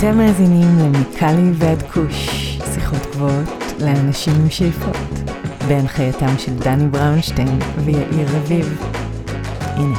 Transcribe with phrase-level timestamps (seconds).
[0.00, 2.28] אתם מאזינים למיקלי ועד כוש,
[2.74, 3.48] שיחות גבוהות
[3.80, 4.96] לאנשים עם שאיפות,
[5.68, 8.82] בהנחייתם של דני בראונשטיין ויאיר רביב.
[9.60, 9.98] הנה,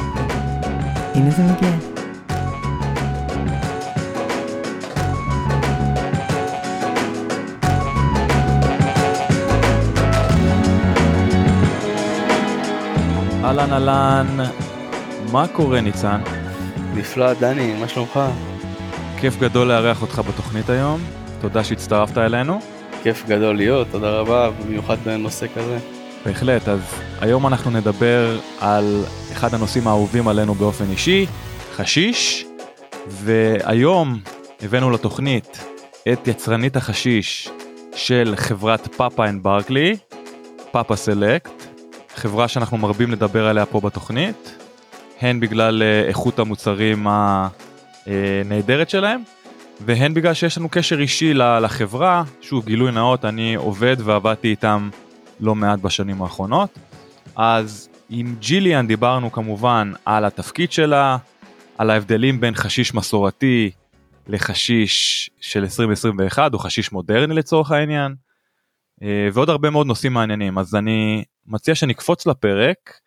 [1.14, 1.70] הנה זה מגיע.
[13.44, 14.26] אהלן אהלן,
[15.32, 16.20] מה קורה ניצן?
[16.94, 18.20] נפלא, דני, מה שלומך?
[19.22, 21.00] כיף גדול לארח אותך בתוכנית היום,
[21.40, 22.60] תודה שהצטרפת אלינו.
[23.02, 25.78] כיף גדול להיות, תודה רבה, במיוחד בנושא כזה.
[26.26, 26.80] בהחלט, אז
[27.20, 31.26] היום אנחנו נדבר על אחד הנושאים האהובים עלינו באופן אישי,
[31.72, 32.46] חשיש,
[33.08, 34.20] והיום
[34.62, 35.64] הבאנו לתוכנית
[36.12, 37.48] את יצרנית החשיש
[37.94, 39.96] של חברת פאפה אנד ברקלי,
[40.70, 41.62] פאפה סלקט,
[42.14, 44.58] חברה שאנחנו מרבים לדבר עליה פה בתוכנית,
[45.20, 47.06] הן בגלל אה, איכות המוצרים
[48.06, 49.22] הנהדרת שלהם,
[49.80, 54.90] והן בגלל שיש לנו קשר אישי לחברה, שוב גילוי נאות, אני עובד ועבדתי איתם
[55.40, 56.78] לא מעט בשנים האחרונות.
[57.36, 61.16] אז עם ג'יליאן דיברנו כמובן על התפקיד שלה,
[61.78, 63.70] על ההבדלים בין חשיש מסורתי
[64.26, 68.14] לחשיש של 2021 או חשיש מודרני לצורך העניין,
[69.02, 73.00] אה, ועוד הרבה מאוד נושאים מעניינים אז אני מציע שנקפוץ לפרק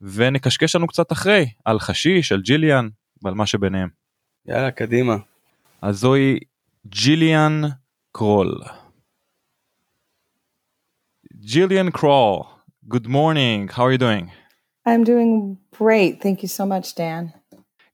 [0.00, 2.88] ונקשקש לנו קצת אחרי על חשיש, על ג'יליאן
[3.22, 3.99] ועל מה שביניהם.
[4.49, 5.15] יאללה, קדימה.
[5.81, 6.39] אז זוהי
[6.87, 7.61] ג'יליאן
[8.11, 8.61] קרול.
[11.35, 12.43] ג'יליאן קרול,
[12.89, 14.31] good morning, how are you doing?
[14.85, 16.21] I'm doing great.
[16.21, 17.33] Thank you so much, Dan.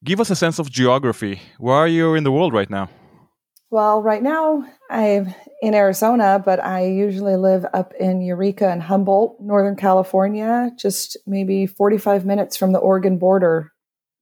[0.04, 1.42] Give us a sense of geography.
[1.58, 2.90] Where are you in the world right now?
[3.70, 9.40] Well, right now I'm in Arizona, but I usually live up in Eureka and Humboldt,
[9.40, 13.72] Northern California, just maybe 45 minutes from the Oregon border.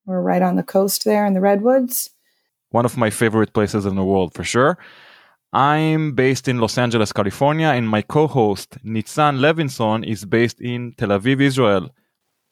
[0.05, 2.11] We're right on the coast there in the Redwoods.
[2.74, 4.76] One of my favorite places in the world for sure.
[5.52, 10.92] I'm based in Los Angeles, California, and my co host, Nitzan Levinson, is based in
[10.98, 11.90] Tel Aviv, Israel.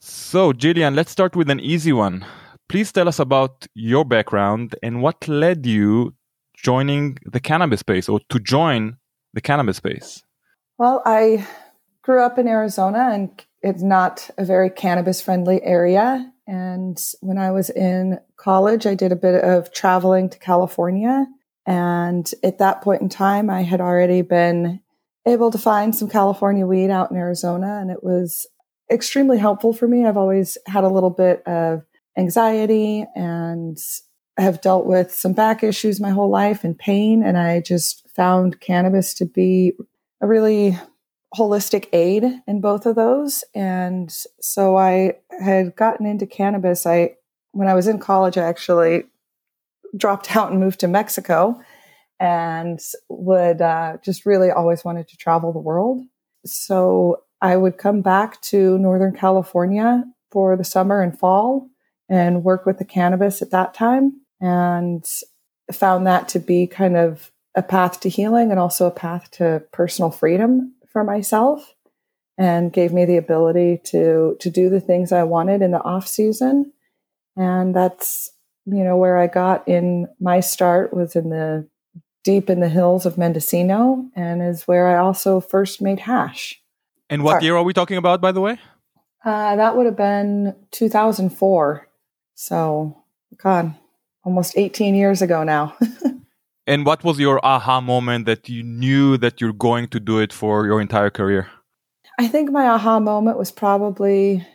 [0.00, 2.24] So, Jillian, let's start with an easy one.
[2.68, 6.14] Please tell us about your background and what led you
[6.54, 8.96] joining the cannabis space or to join
[9.34, 10.22] the cannabis space?
[10.78, 11.46] Well, I
[12.02, 16.31] grew up in Arizona and it's not a very cannabis friendly area.
[16.46, 21.26] And when I was in college, I did a bit of traveling to California.
[21.66, 24.80] And at that point in time, I had already been
[25.26, 28.46] able to find some California weed out in Arizona, and it was
[28.90, 30.04] extremely helpful for me.
[30.04, 31.84] I've always had a little bit of
[32.18, 33.78] anxiety and
[34.36, 37.22] have dealt with some back issues my whole life and pain.
[37.22, 39.74] And I just found cannabis to be
[40.20, 40.78] a really
[41.36, 43.44] holistic aid in both of those.
[43.54, 46.86] And so I had gotten into cannabis.
[46.86, 47.16] I,
[47.52, 49.04] when I was in college, I actually
[49.96, 51.60] dropped out and moved to Mexico
[52.20, 56.04] and would uh, just really always wanted to travel the world.
[56.44, 61.68] So I would come back to Northern California for the summer and fall
[62.08, 65.04] and work with the cannabis at that time and
[65.72, 69.62] found that to be kind of a path to healing and also a path to
[69.72, 71.74] personal freedom for myself
[72.38, 76.06] and gave me the ability to to do the things I wanted in the off
[76.06, 76.72] season
[77.36, 78.30] and that's
[78.66, 81.68] you know where I got in my start was in the
[82.24, 86.60] deep in the hills of Mendocino and is where I also first made hash.
[87.10, 87.44] And what Sorry.
[87.46, 88.58] year are we talking about by the way?
[89.24, 91.88] Uh, that would have been 2004.
[92.34, 92.96] So
[93.36, 93.74] god
[94.24, 95.76] almost 18 years ago now.
[96.72, 100.32] and what was your aha moment that you knew that you're going to do it
[100.32, 101.50] for your entire career?
[102.18, 104.46] I think my aha moment was probably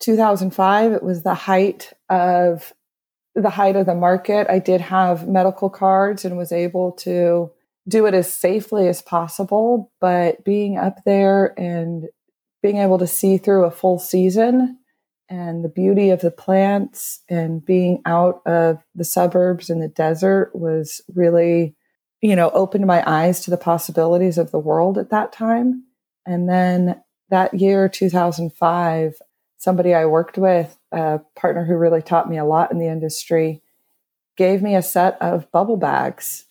[0.00, 0.92] 2005.
[0.92, 2.72] It was the height of
[3.34, 4.46] the height of the market.
[4.48, 7.50] I did have medical cards and was able to
[7.86, 12.04] do it as safely as possible, but being up there and
[12.62, 14.78] being able to see through a full season
[15.28, 20.50] and the beauty of the plants and being out of the suburbs and the desert
[20.54, 21.74] was really
[22.20, 25.84] you know opened my eyes to the possibilities of the world at that time.
[26.24, 29.14] And then that year 2005
[29.58, 33.62] somebody i worked with a partner who really taught me a lot in the industry
[34.36, 36.44] gave me a set of bubble bags.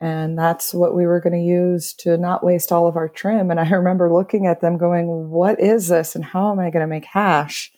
[0.00, 3.50] And that's what we were going to use to not waste all of our trim.
[3.50, 6.14] And i remember looking at them going what is this?
[6.14, 7.72] And how am i going to make hash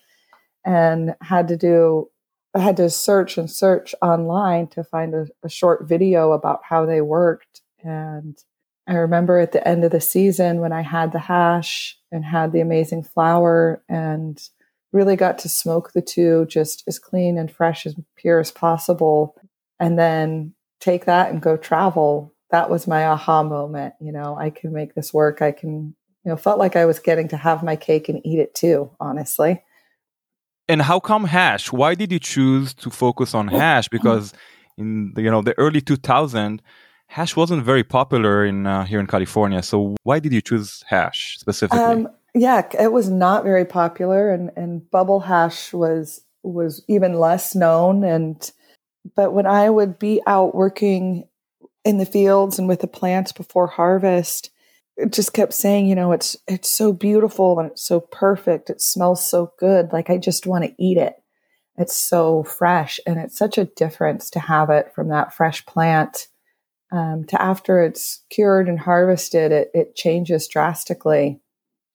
[0.64, 2.08] and had to do
[2.54, 6.84] I had to search and search online to find a, a, short video about how
[6.84, 7.62] they worked.
[7.84, 8.36] And
[8.88, 12.50] I remember at the end of the season when I had the hash and had
[12.50, 14.40] the amazing flower and
[14.92, 19.36] really got to smoke the two just as clean and fresh and pure as possible.
[19.78, 23.94] And then take that and go travel, that was my aha moment.
[24.00, 25.40] You know, I can make this work.
[25.40, 28.40] I can, you know, felt like I was getting to have my cake and eat
[28.40, 29.62] it too, honestly.
[30.70, 31.72] And how come hash?
[31.72, 33.88] Why did you choose to focus on hash?
[33.88, 34.32] Because
[34.78, 36.62] in the, you know the early 2000,
[37.08, 39.62] hash wasn't very popular in uh, here in California.
[39.62, 41.84] So why did you choose hash specifically?
[41.84, 47.56] Um, yeah, it was not very popular, and and bubble hash was was even less
[47.56, 48.04] known.
[48.04, 48.50] And
[49.16, 51.24] but when I would be out working
[51.84, 54.50] in the fields and with the plants before harvest,
[55.08, 58.70] just kept saying, you know, it's it's so beautiful and it's so perfect.
[58.70, 59.92] It smells so good.
[59.92, 61.14] Like I just want to eat it.
[61.76, 66.28] It's so fresh, and it's such a difference to have it from that fresh plant
[66.92, 69.52] um, to after it's cured and harvested.
[69.52, 71.40] It it changes drastically,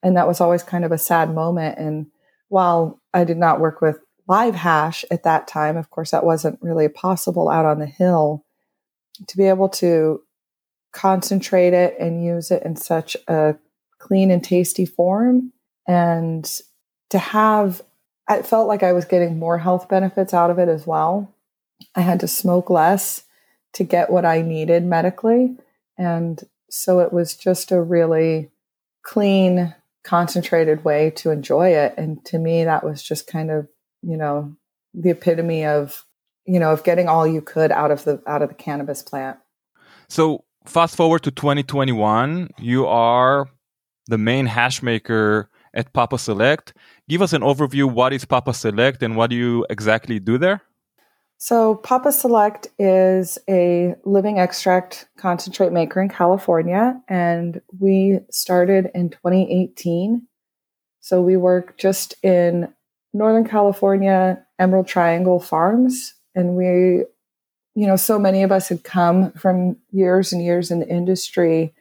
[0.02, 1.78] and that was always kind of a sad moment.
[1.78, 2.08] And
[2.50, 5.78] while I did not work with live hash at that time.
[5.78, 8.44] Of course, that wasn't really possible out on the hill.
[9.28, 10.22] To be able to
[10.96, 13.56] concentrate it and use it in such a
[14.00, 15.52] clean and tasty form,
[15.88, 16.62] and
[17.12, 17.84] to have,
[18.28, 21.32] I felt like I was getting more health benefits out of it as well.
[21.94, 23.24] I had to smoke less
[23.74, 25.58] to get what I needed medically.
[25.98, 28.50] And so it was just a really
[29.04, 31.94] clean, concentrated way to enjoy it.
[31.98, 33.68] And to me, that was just kind of
[34.06, 34.56] you know,
[34.94, 36.06] the epitome of,
[36.46, 39.38] you know, of getting all you could out of the out of the cannabis plant.
[40.08, 43.48] So fast forward to 2021, you are
[44.08, 46.74] the main hash maker at Papa Select.
[47.10, 47.92] Give us an overview.
[47.92, 50.62] What is Papa Select and what do you exactly do there?
[51.38, 59.10] So, Papa Select is a living extract concentrate maker in California, and we started in
[59.10, 60.26] 2018.
[61.02, 62.74] So, we work just in
[63.14, 66.14] Northern California Emerald Triangle Farms.
[66.36, 67.06] And we,
[67.76, 71.74] you know, so many of us had come from years and years in the industry.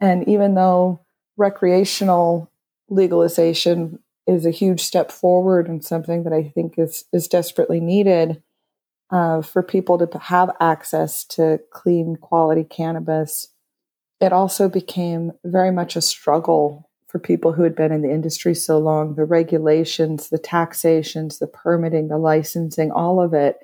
[0.00, 1.00] And even though
[1.36, 2.50] recreational
[2.88, 8.42] legalization is a huge step forward and something that I think is, is desperately needed
[9.10, 13.48] uh, for people to have access to clean quality cannabis,
[14.20, 18.54] it also became very much a struggle for people who had been in the industry
[18.54, 23.58] so long the regulations, the taxations, the permitting, the licensing, all of it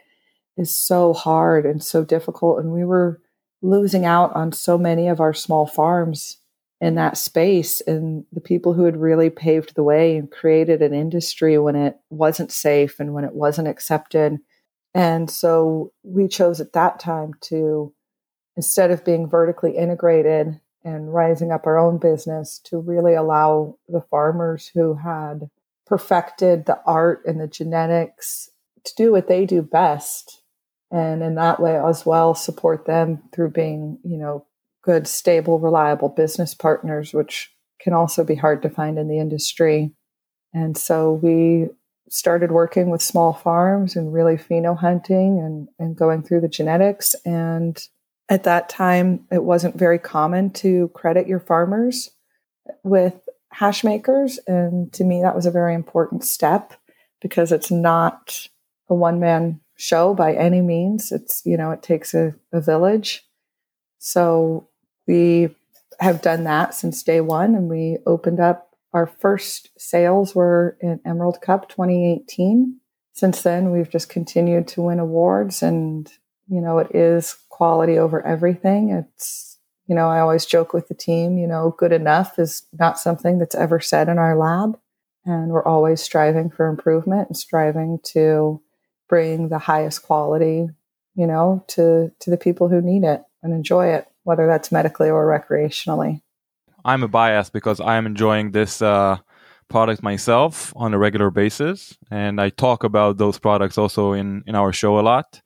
[0.56, 2.58] is so hard and so difficult.
[2.58, 3.20] And we were
[3.62, 6.38] losing out on so many of our small farms
[6.80, 10.94] in that space and the people who had really paved the way and created an
[10.94, 14.38] industry when it wasn't safe and when it wasn't accepted.
[14.94, 17.92] And so we chose at that time to,
[18.56, 24.00] instead of being vertically integrated and rising up our own business to really allow the
[24.00, 25.50] farmers who had
[25.86, 28.48] perfected the art and the genetics
[28.84, 30.39] to do what they do best
[30.90, 34.44] and in that way as well support them through being you know
[34.82, 39.92] good stable reliable business partners which can also be hard to find in the industry
[40.52, 41.68] and so we
[42.08, 47.14] started working with small farms and really pheno hunting and, and going through the genetics
[47.24, 47.88] and
[48.30, 52.10] at that time, it wasn't very common to credit your farmers
[52.84, 54.38] with hash makers.
[54.46, 56.74] And to me, that was a very important step
[57.20, 58.46] because it's not
[58.88, 61.10] a one man show by any means.
[61.10, 63.24] It's, you know, it takes a, a village.
[63.98, 64.68] So
[65.06, 65.54] we
[65.98, 71.00] have done that since day one and we opened up our first sales were in
[71.04, 72.76] Emerald Cup 2018.
[73.12, 76.10] Since then, we've just continued to win awards and
[76.50, 78.90] you know, it is quality over everything.
[78.90, 82.98] It's, you know, I always joke with the team, you know, good enough is not
[82.98, 84.78] something that's ever said in our lab.
[85.24, 88.60] And we're always striving for improvement and striving to
[89.10, 90.68] bring the highest quality,
[91.16, 95.10] you know, to, to the people who need it and enjoy it, whether that's medically
[95.10, 96.22] or recreationally.
[96.84, 99.18] I'm a bias because I am enjoying this uh,
[99.68, 104.54] product myself on a regular basis, and I talk about those products also in in
[104.54, 105.42] our show a lot.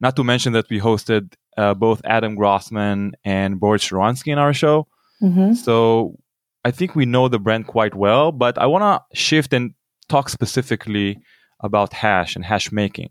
[0.00, 4.52] Not to mention that we hosted uh, both Adam Grossman and Boris Shcharansky in our
[4.52, 4.88] show.
[5.22, 5.54] Mm-hmm.
[5.54, 6.16] So
[6.64, 9.74] I think we know the brand quite well, but I want to shift and
[10.08, 11.22] talk specifically
[11.64, 13.10] about hash and hash making.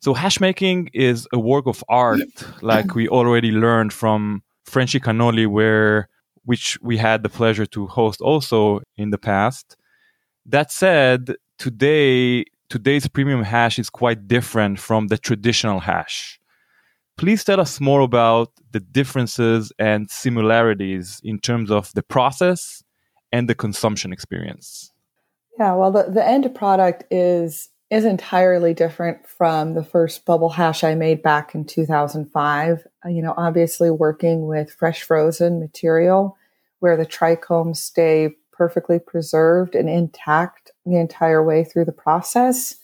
[0.00, 2.20] So hash making is a work of art,
[2.62, 6.08] like we already learned from Frenchy Cannoli, where
[6.44, 9.76] which we had the pleasure to host also in the past.
[10.46, 16.38] That said, today today's premium hash is quite different from the traditional hash.
[17.16, 22.84] Please tell us more about the differences and similarities in terms of the process
[23.32, 24.92] and the consumption experience.
[25.58, 30.84] Yeah, well, the, the end product is is entirely different from the first bubble hash
[30.84, 32.86] I made back in 2005.
[33.04, 36.36] Uh, you know, obviously working with fresh frozen material
[36.80, 42.76] where the trichomes stay perfectly preserved and intact the entire way through the process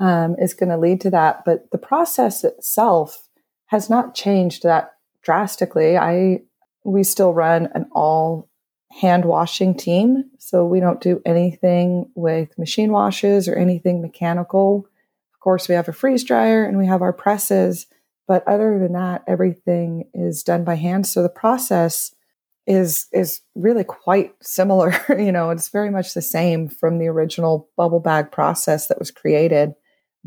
[0.00, 1.44] um, is going to lead to that.
[1.44, 3.28] But the process itself
[3.66, 5.96] has not changed that drastically.
[5.96, 6.40] I
[6.84, 8.49] we still run an all
[8.90, 10.24] hand washing team.
[10.38, 14.86] So we don't do anything with machine washes or anything mechanical.
[15.32, 17.86] Of course, we have a freeze dryer and we have our presses,
[18.26, 21.06] but other than that, everything is done by hand.
[21.06, 22.14] So the process
[22.66, 24.94] is is really quite similar.
[25.08, 29.10] you know, it's very much the same from the original bubble bag process that was
[29.10, 29.72] created,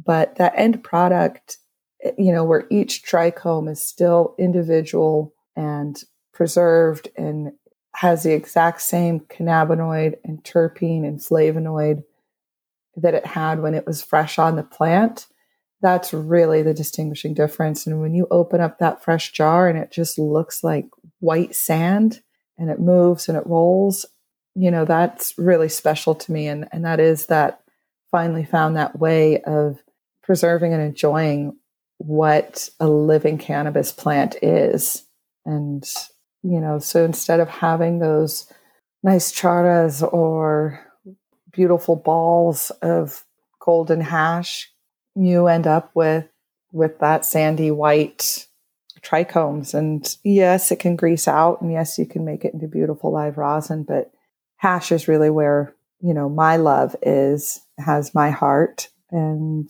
[0.03, 1.58] but that end product,
[2.03, 6.03] eh, you know, where each trichome is still individual and
[6.34, 7.51] preserved and
[7.95, 12.03] has the exact same cannabinoid and terpene and flavonoid
[12.95, 15.27] that it had when it was fresh on the plant.
[15.81, 17.85] That's really the distinguishing difference.
[17.85, 20.85] And when you open up that fresh jar and it just looks like
[21.19, 22.21] white sand
[22.57, 24.05] and it moves and it rolls,
[24.55, 26.47] you know, that's really special to me.
[26.47, 27.62] And, and that is that
[28.12, 29.79] finally found that way of
[30.21, 31.57] preserving and enjoying
[31.97, 35.03] what a living cannabis plant is.
[35.45, 35.83] And
[36.43, 38.51] you know, so instead of having those
[39.01, 40.79] nice charras or
[41.51, 43.23] beautiful balls of
[43.59, 44.71] golden hash,
[45.15, 46.25] you end up with
[46.71, 48.47] with that sandy white
[49.01, 49.73] trichomes.
[49.73, 53.38] And yes, it can grease out, and yes, you can make it into beautiful live
[53.38, 53.83] rosin.
[53.83, 54.12] But
[54.57, 59.69] hash is really where you know my love is, has my heart, and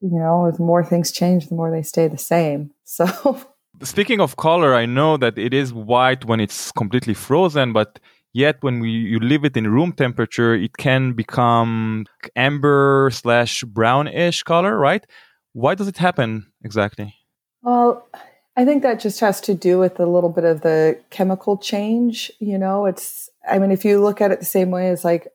[0.00, 2.70] you know, the more things change, the more they stay the same.
[2.90, 3.38] So
[3.82, 8.00] Speaking of color, I know that it is white when it's completely frozen, but
[8.32, 14.42] yet when we, you leave it in room temperature, it can become amber slash brownish
[14.42, 15.04] color, right?
[15.52, 17.14] Why does it happen exactly?
[17.62, 18.08] Well,
[18.56, 22.32] I think that just has to do with a little bit of the chemical change.
[22.40, 25.28] You know, it's, I mean, if you look at it the same way as like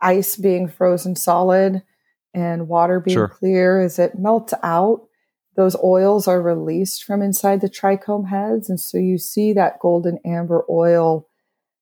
[0.00, 1.82] ice being frozen solid
[2.32, 3.28] and water being sure.
[3.28, 5.05] clear, as it melts out,
[5.56, 8.68] those oils are released from inside the trichome heads.
[8.68, 11.26] And so you see that golden amber oil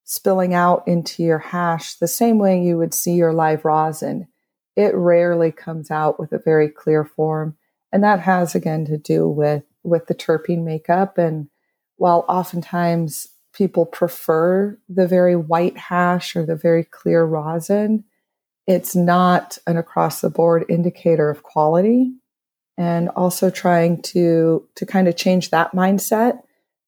[0.04, 4.28] spilling out into your hash the same way you would see your live rosin.
[4.76, 7.56] It rarely comes out with a very clear form.
[7.92, 11.18] And that has again to do with, with the terpene makeup.
[11.18, 11.48] And
[11.96, 18.04] while oftentimes people prefer the very white hash or the very clear rosin,
[18.66, 22.12] it's not an across the board indicator of quality
[22.76, 26.40] and also trying to to kind of change that mindset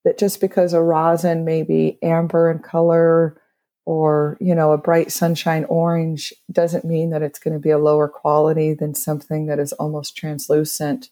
[0.05, 3.40] that just because a rosin may be amber in color
[3.85, 7.78] or you know a bright sunshine orange doesn't mean that it's going to be a
[7.78, 11.11] lower quality than something that is almost translucent.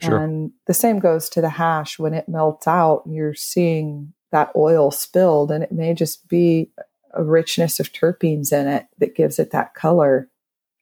[0.00, 0.22] Sure.
[0.22, 1.98] and the same goes to the hash.
[1.98, 6.70] When it melts out you're seeing that oil spilled and it may just be
[7.14, 10.28] a richness of terpenes in it that gives it that color.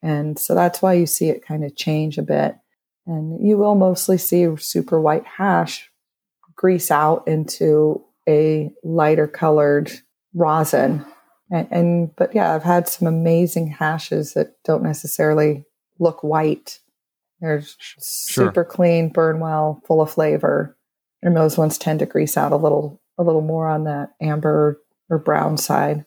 [0.02, 2.56] And so that's why you see it kind of change a bit
[3.06, 5.90] and you will mostly see super white hash
[6.56, 9.90] grease out into a lighter colored
[10.34, 11.04] rosin.
[11.50, 15.64] And, and, but yeah, I've had some amazing hashes that don't necessarily
[15.98, 16.80] look white.
[17.40, 18.46] They're sure.
[18.46, 20.76] super clean, burn well, full of flavor.
[21.22, 24.80] And those ones tend to grease out a little a little more on that amber
[25.08, 26.04] or brown side.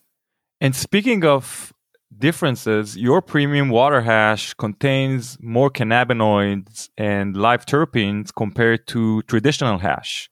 [0.61, 1.73] And speaking of
[2.17, 10.29] differences, your premium water hash contains more cannabinoids and live terpenes compared to traditional hash,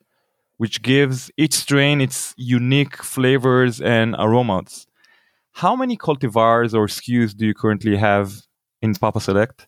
[0.58, 4.88] which gives each strain its unique flavors and aromas.
[5.54, 8.34] How many cultivars or SKUs do you currently have
[8.82, 9.68] in Papa Select?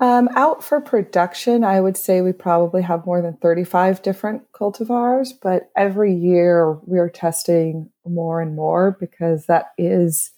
[0.00, 5.30] Um, out for production, I would say we probably have more than 35 different cultivars,
[5.42, 10.30] but every year we're testing more and more because that is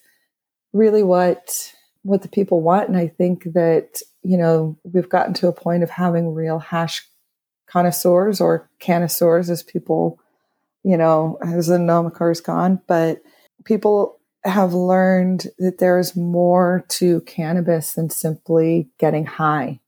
[0.73, 1.73] really what
[2.03, 2.87] what the people want.
[2.87, 7.07] And i think that you know we've gotten to a point of having real hash
[7.67, 10.19] connoisseurs or connoisseurs as people
[10.83, 12.81] you know as the nomenclature is gone.
[12.87, 13.21] But
[13.65, 19.79] people have learned that there is more to cannabis than simply getting high.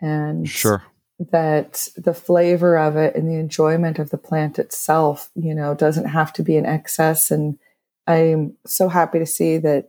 [0.00, 0.82] And sure.
[1.30, 6.08] that the flavor of it and the enjoyment of the plant itself you know doesn't
[6.08, 7.30] have to be in excess.
[7.30, 7.58] And
[8.06, 9.88] i'm so happy to see that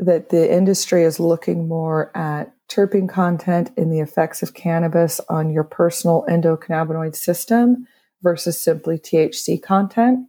[0.00, 5.50] that the industry is looking more at terpene content and the effects of cannabis on
[5.50, 7.86] your personal endocannabinoid system
[8.22, 10.28] versus simply THC content.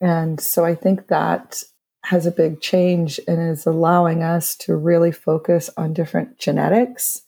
[0.00, 1.62] And so I think that
[2.04, 7.22] has a big change and is allowing us to really focus on different genetics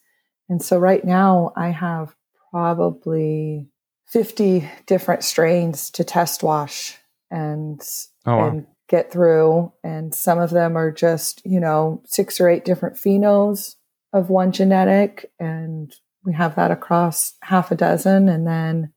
[0.49, 2.15] And so right now I have
[2.51, 3.69] probably
[4.09, 6.99] 50 different strains to test wash
[7.31, 7.81] and,
[8.27, 8.49] Oh, wow.
[8.51, 9.73] and get through.
[9.83, 13.77] And some of them are just, you know, six or eight different phenos
[14.13, 15.33] of one genetic.
[15.41, 15.93] And
[16.25, 18.93] we have that across half a dozen and then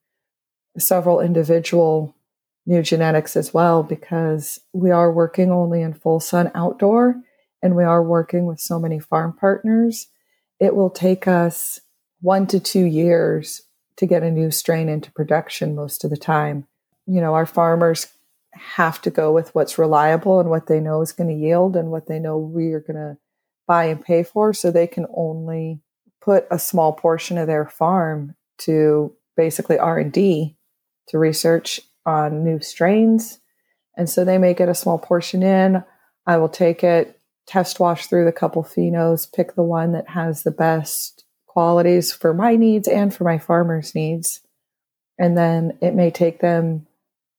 [0.78, 2.14] several individual
[2.66, 7.16] new genetics as well, because we are working only in full sun outdoor
[7.64, 10.08] and we are working with so many farm partners.
[10.60, 11.80] It will take us
[12.20, 13.62] one to two years
[13.96, 16.68] to get a new strain into production most of the time.
[17.08, 18.08] You know, our farmers
[18.56, 21.92] have to go with what's reliable and what they know is going to yield and
[21.92, 23.18] what they know we are going to
[23.68, 24.54] buy and pay for.
[24.54, 25.82] So they can only
[26.22, 30.56] put a small portion of their farm to basically R&D
[31.10, 33.40] to research on new strains.
[33.98, 35.84] And so they may get a small portion in.
[36.26, 40.42] I will take it test wash through the couple phenos pick the one that has
[40.42, 44.42] the best qualities for my needs and for my farmers needs.
[45.18, 46.88] And then it may take them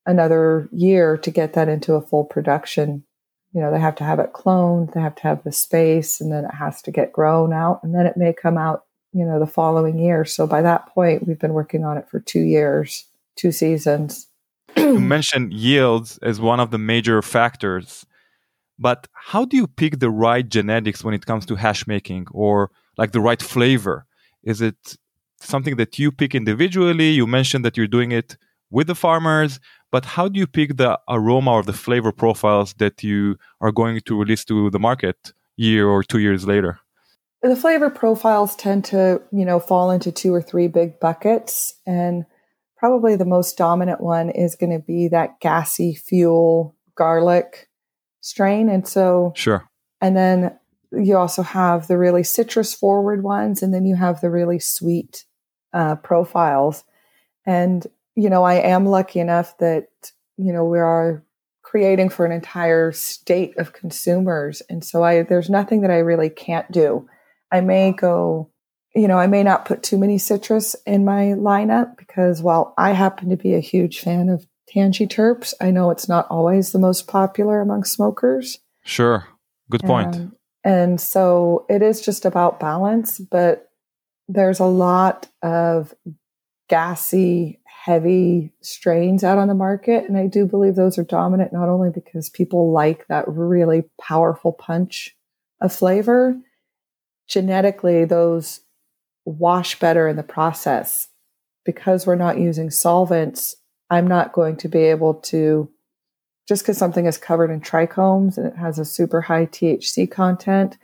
[0.06, 3.04] another year to get that into a full production.
[3.52, 6.30] You know, they have to have it cloned, they have to have the space, and
[6.30, 9.38] then it has to get grown out, and then it may come out, you know,
[9.38, 10.24] the following year.
[10.24, 14.28] So by that point, we've been working on it for two years, two seasons.
[14.76, 18.04] you mentioned yields as one of the major factors.
[18.78, 22.70] But how do you pick the right genetics when it comes to hash making or
[22.98, 24.06] like the right flavor?
[24.42, 24.96] Is it
[25.40, 27.10] something that you pick individually?
[27.10, 28.36] You mentioned that you're doing it
[28.70, 33.02] with the farmers, but how do you pick the aroma or the flavor profiles that
[33.02, 36.80] you are going to release to the market year or two years later?
[37.42, 41.74] The flavor profiles tend to, you know, fall into two or three big buckets.
[41.86, 42.24] And
[42.76, 47.68] probably the most dominant one is going to be that gassy fuel garlic
[48.20, 48.68] strain.
[48.68, 49.68] And so, Sure.
[50.00, 50.58] and then
[50.92, 55.24] you also have the really citrus forward ones, and then you have the really sweet
[55.72, 56.84] uh, profiles.
[57.44, 59.88] And you know, I am lucky enough that,
[60.36, 61.22] you know, we are
[61.62, 64.62] creating for an entire state of consumers.
[64.70, 67.08] And so I there's nothing that I really can't do.
[67.52, 68.50] I may go,
[68.94, 72.92] you know, I may not put too many citrus in my lineup because while I
[72.92, 76.78] happen to be a huge fan of Tangie terps, I know it's not always the
[76.78, 78.58] most popular among smokers.
[78.84, 79.26] Sure.
[79.70, 80.16] Good point.
[80.16, 83.70] Um, and so it is just about balance, but
[84.28, 85.94] there's a lot of
[86.68, 90.08] gassy, heavy strains out on the market.
[90.08, 94.52] And I do believe those are dominant not only because people like that really powerful
[94.52, 95.16] punch
[95.60, 96.36] of flavor,
[97.28, 98.62] genetically, those
[99.24, 101.10] wash better in the process.
[101.64, 103.54] Because we're not using solvents,
[103.88, 105.70] I'm not going to be able to,
[106.48, 110.76] just because something is covered in trichomes and it has a super high THC content,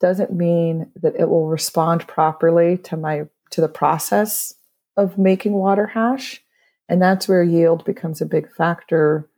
[0.00, 4.54] doesn't mean that it will respond properly to my to the process
[4.96, 6.42] of making water hash.
[6.88, 9.28] And that's where yield becomes a big factor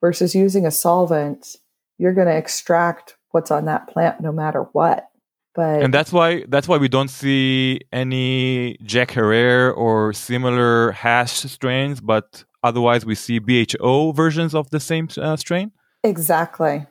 [0.00, 1.56] versus using a solvent.
[1.98, 5.10] You're going to extract what's on that plant no matter what.
[5.54, 11.32] But and that's why that's why we don't see any Jack Herer or similar hash
[11.32, 15.72] strains, but otherwise we see BHO versions of the same uh, strain.
[16.04, 16.86] exactly.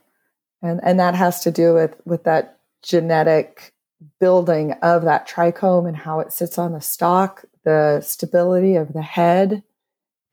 [0.62, 3.74] And and that has to do with with that genetic
[4.20, 9.04] building of that trichome and how it sits on the stalk, the stability of the
[9.04, 9.64] head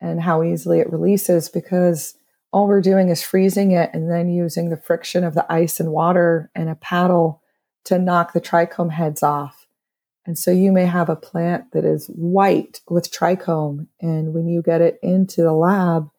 [0.01, 2.15] and how easily it releases because
[2.51, 5.91] all we're doing is freezing it and then using the friction of the ice and
[5.91, 7.43] water and a paddle
[7.85, 9.67] to knock the trichome heads off.
[10.25, 13.87] And so you may have a plant that is white with trichome.
[14.01, 16.09] And when you get it into the lab,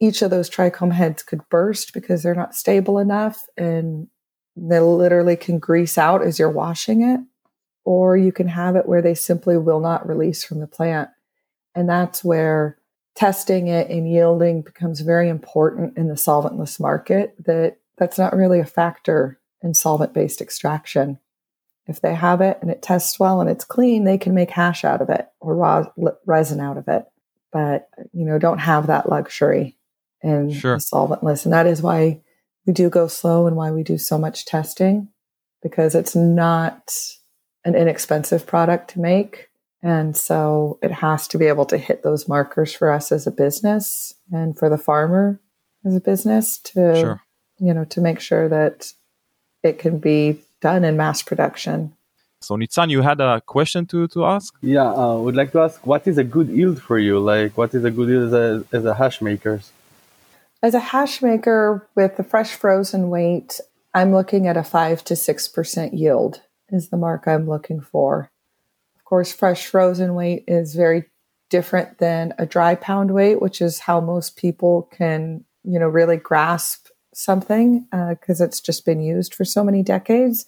[0.00, 4.08] each of those trichome heads could burst because they're not stable enough and
[4.56, 7.20] they literally can grease out as you're washing it.
[7.84, 11.10] Or you can have it where they simply will not release from the plant.
[11.74, 12.78] And that's where
[13.14, 18.58] testing it and yielding becomes very important in the solventless market that that's not really
[18.60, 21.18] a factor in solvent based extraction
[21.86, 24.84] if they have it and it tests well and it's clean they can make hash
[24.84, 25.84] out of it or raw
[26.26, 27.06] resin out of it
[27.52, 29.76] but you know don't have that luxury
[30.22, 30.76] in Sure.
[30.78, 32.20] solventless and that is why
[32.66, 35.08] we do go slow and why we do so much testing
[35.62, 36.92] because it's not
[37.64, 39.48] an inexpensive product to make
[39.84, 43.30] and so it has to be able to hit those markers for us as a
[43.30, 45.38] business and for the farmer
[45.84, 47.22] as a business to, Sure.
[47.58, 48.94] you know, to make sure that
[49.62, 51.94] it can be done in mass production.
[52.40, 54.54] So Nitsan, you had a question to to ask?
[54.62, 57.18] Yeah, I uh, would like to ask what is a good yield for you?
[57.18, 59.70] Like, what is a good yield as a, as a hash makers?
[60.62, 63.60] As a hash maker with the fresh frozen weight,
[63.92, 68.30] I'm looking at a 5 to 6% yield is the mark I'm looking for.
[68.96, 71.04] Of course, fresh frozen weight is very
[71.50, 76.16] different than a dry pound weight, which is how most people can, you know, really
[76.16, 80.46] grasp something because uh, it's just been used for so many decades.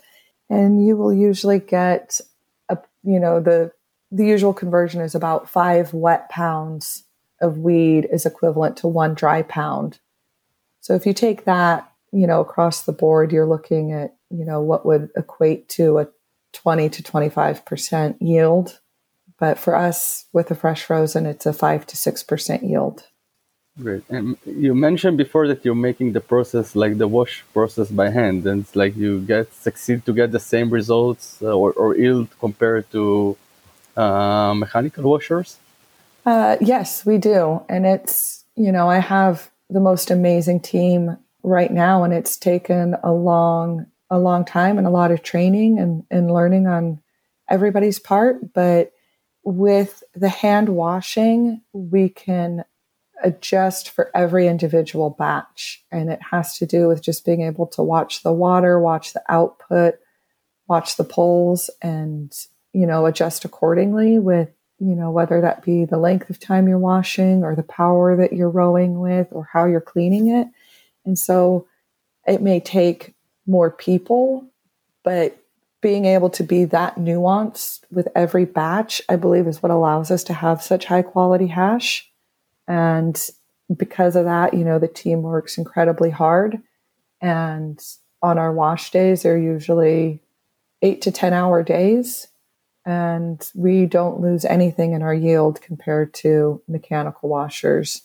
[0.48, 2.20] And you will usually get
[2.68, 3.72] a, you know, the
[4.10, 7.04] the usual conversion is about five wet pounds
[7.40, 9.98] of weed is equivalent to one dry pound.
[10.80, 14.60] So if you take that, you know, across the board, you're looking at, you know,
[14.60, 16.08] what would equate to a
[16.52, 18.80] 20 to 25% yield.
[19.38, 23.04] But for us with the fresh frozen, it's a 5 to 6% yield.
[23.78, 24.04] Great.
[24.08, 28.46] And you mentioned before that you're making the process like the wash process by hand,
[28.46, 32.28] and it's like you get succeed to get the same results uh, or, or yield
[32.40, 33.36] compared to
[33.94, 35.58] uh, mechanical washers.
[36.24, 41.70] Uh, yes, we do, and it's you know I have the most amazing team right
[41.70, 46.04] now, and it's taken a long a long time and a lot of training and,
[46.10, 47.00] and learning on
[47.48, 48.92] everybody's part, but
[49.44, 52.64] with the hand washing, we can
[53.22, 55.84] adjust for every individual batch.
[55.90, 59.22] And it has to do with just being able to watch the water, watch the
[59.28, 59.94] output,
[60.68, 62.36] watch the poles, and,
[62.72, 66.78] you know, adjust accordingly with, you know, whether that be the length of time you're
[66.78, 70.48] washing or the power that you're rowing with or how you're cleaning it.
[71.04, 71.66] And so
[72.26, 73.14] it may take
[73.46, 74.46] more people,
[75.04, 75.38] but
[75.80, 80.24] being able to be that nuanced with every batch, I believe, is what allows us
[80.24, 82.10] to have such high quality hash
[82.68, 83.30] and
[83.74, 86.60] because of that, you know, the team works incredibly hard.
[87.20, 87.80] And
[88.22, 90.20] on our wash days, they're usually
[90.82, 92.28] eight to 10 hour days.
[92.84, 98.02] And we don't lose anything in our yield compared to mechanical washers.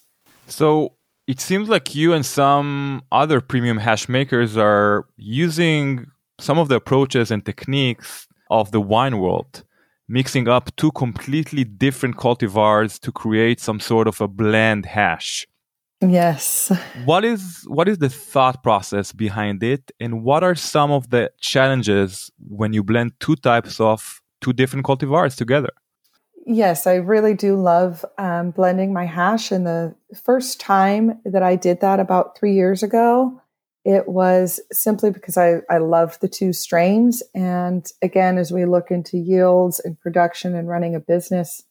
[0.47, 0.93] So
[1.31, 6.05] it seems like you and some other premium hash makers are using
[6.39, 9.63] some of the approaches and techniques of the wine world
[10.09, 15.47] mixing up two completely different cultivars to create some sort of a blend hash.
[16.01, 16.69] Yes.
[17.05, 21.31] What is what is the thought process behind it and what are some of the
[21.39, 25.71] challenges when you blend two types of two different cultivars together?
[26.45, 29.51] Yes, I really do love um, blending my hash.
[29.51, 33.39] And the first time that I did that about three years ago,
[33.85, 37.21] it was simply because I, I loved the two strains.
[37.33, 41.63] And again, as we look into yields and production and running a business,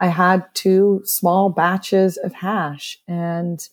[0.00, 3.66] I had two small batches of hash and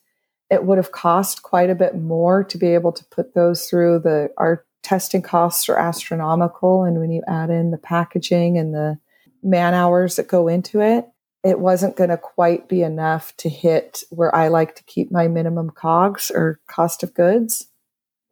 [0.50, 4.00] it would have cost quite a bit more to be able to put those through
[4.00, 8.98] the our testing costs are astronomical and when you add in the packaging and the
[9.46, 11.08] man hours that go into it
[11.44, 15.28] it wasn't going to quite be enough to hit where I like to keep my
[15.28, 17.68] minimum cogs or cost of goods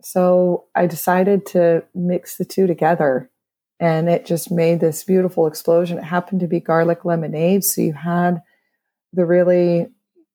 [0.04, 3.30] so I decided to mix the two together
[3.80, 5.98] and it just made this beautiful explosion.
[5.98, 7.64] It happened to be garlic lemonade.
[7.64, 8.42] So you had
[9.14, 9.88] the really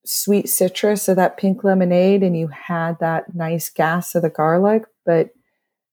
[0.04, 4.84] sweet citrus of that pink lemonade and you had that nice gas of the garlic.
[5.04, 5.30] But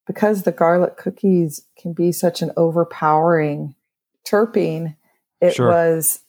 [0.08, 3.76] because the garlic cookies can be such an overpowering
[4.28, 4.96] terpene,
[5.42, 5.70] it sure.
[5.70, 6.22] was,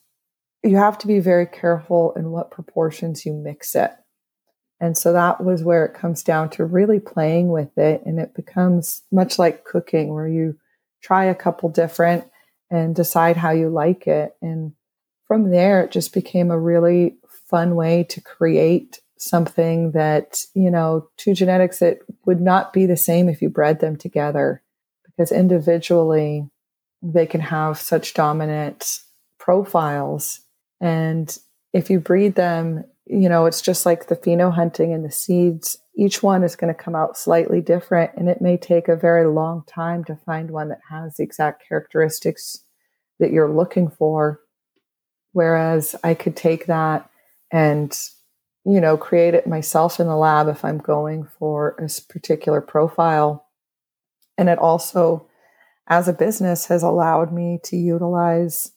[0.62, 3.92] you have to be very careful in what proportions you mix it.
[4.80, 8.02] And so that was where it comes down to really playing with it.
[8.04, 10.58] And it becomes much like cooking, where you
[11.02, 12.24] try a couple different
[12.70, 14.36] and decide how you like it.
[14.42, 14.72] And
[15.26, 17.16] from there, it just became a really
[17.48, 22.96] fun way to create something that, you know, two genetics that would not be the
[22.96, 24.62] same if you bred them together
[25.04, 26.50] because individually
[27.12, 29.00] they can have such dominant
[29.38, 30.40] profiles.
[30.80, 31.36] And
[31.72, 35.78] if you breed them you know, it's just like the pheno hunting and the seeds.
[35.96, 39.26] Each one is going to come out slightly different, and it may take a very
[39.26, 42.64] long time to find one that has the exact characteristics
[43.20, 44.40] that you're looking for.
[45.32, 47.08] Whereas I could take that
[47.52, 47.96] and,
[48.64, 53.46] you know, create it myself in the lab if I'm going for a particular profile.
[54.36, 55.28] And it also,
[55.88, 58.72] as a business, has allowed me to utilize,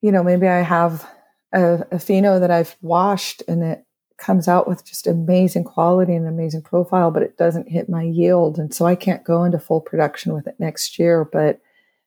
[0.00, 1.08] you know, maybe I have
[1.52, 3.84] a, a pheno that I've washed and it
[4.18, 8.58] comes out with just amazing quality and amazing profile, but it doesn't hit my yield.
[8.58, 11.60] And so I can't go into full production with it next year, but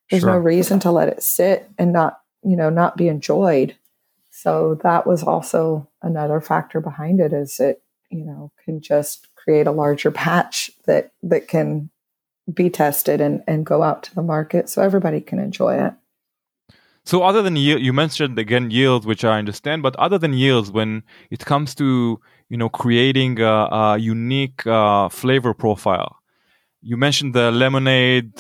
[0.09, 0.31] there's sure.
[0.31, 3.75] no reason to let it sit and not, you know, not be enjoyed.
[4.31, 7.81] So that was also another factor behind it is it,
[8.11, 11.89] you know, can just create a larger patch that that can
[12.53, 15.93] be tested and, and go out to the market so everybody can enjoy it.
[17.05, 20.71] So other than yield, you mentioned again yields, which I understand, but other than yields,
[20.71, 26.17] when it comes to you know creating a, a unique uh, flavor profile,
[26.81, 28.33] you mentioned the lemonade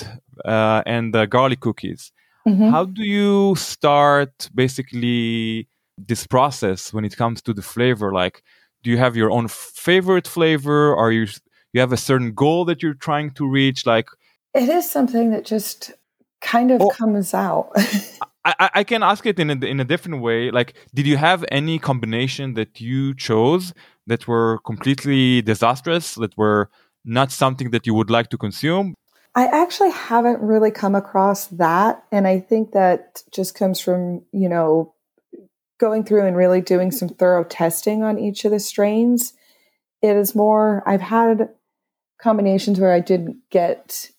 [0.43, 2.11] uh, and the garlic cookies.
[2.47, 2.69] Mm-hmm.
[2.69, 8.11] How do you start basically this process when it comes to the flavor?
[8.11, 8.43] Like,
[8.83, 10.95] do you have your own favorite flavor?
[10.95, 11.27] Are you
[11.75, 13.85] you have a certain goal that you're trying to reach?
[13.85, 14.07] Like,
[14.53, 15.91] it is something that just
[16.41, 17.71] kind of oh, comes out.
[18.45, 20.51] I, I can ask it in a, in a different way.
[20.51, 23.73] Like, did you have any combination that you chose
[24.07, 26.69] that were completely disastrous, that were
[27.03, 28.95] not something that you would like to consume?
[29.35, 32.05] I actually haven't really come across that.
[32.11, 34.93] And I think that just comes from, you know,
[35.77, 39.33] going through and really doing some thorough testing on each of the strains.
[40.01, 41.49] It is more, I've had
[42.21, 44.11] combinations where I didn't get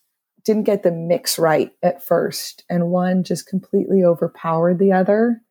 [0.44, 5.42] didn't get the mix right at first, and one just completely overpowered the other.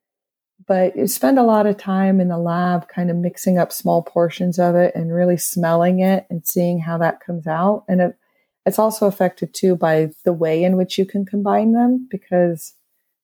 [0.67, 4.01] But you spend a lot of time in the lab kind of mixing up small
[4.01, 7.83] portions of it and really smelling it and seeing how that comes out.
[7.89, 8.17] And it,
[8.65, 12.73] it's also affected too by the way in which you can combine them because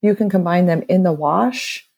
[0.02, 1.90] you can combine them in the wash.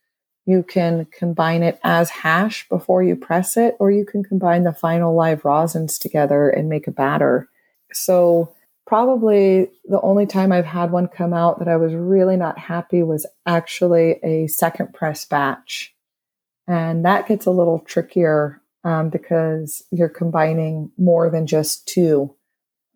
[0.45, 4.73] You can combine it as hash before you press it, or you can combine the
[4.73, 7.47] final live rosins together and make a batter.
[7.93, 8.53] So
[8.85, 13.03] probably the only time I've had one come out that I was really not happy
[13.03, 15.95] was actually a second press batch.
[16.67, 22.35] And that gets a little trickier um, because you're combining more than just two.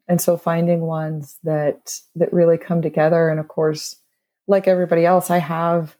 [0.07, 3.29] And so finding ones that that really come together.
[3.29, 3.95] And of course,
[4.47, 5.96] like everybody else, I have,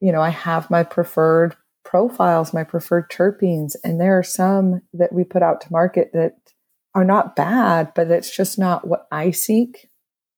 [0.00, 5.12] you know, I have my preferred profiles, my preferred terpenes, and there are some that
[5.12, 6.36] we put out to market that
[6.94, 9.88] are not bad, but it's just not what I seek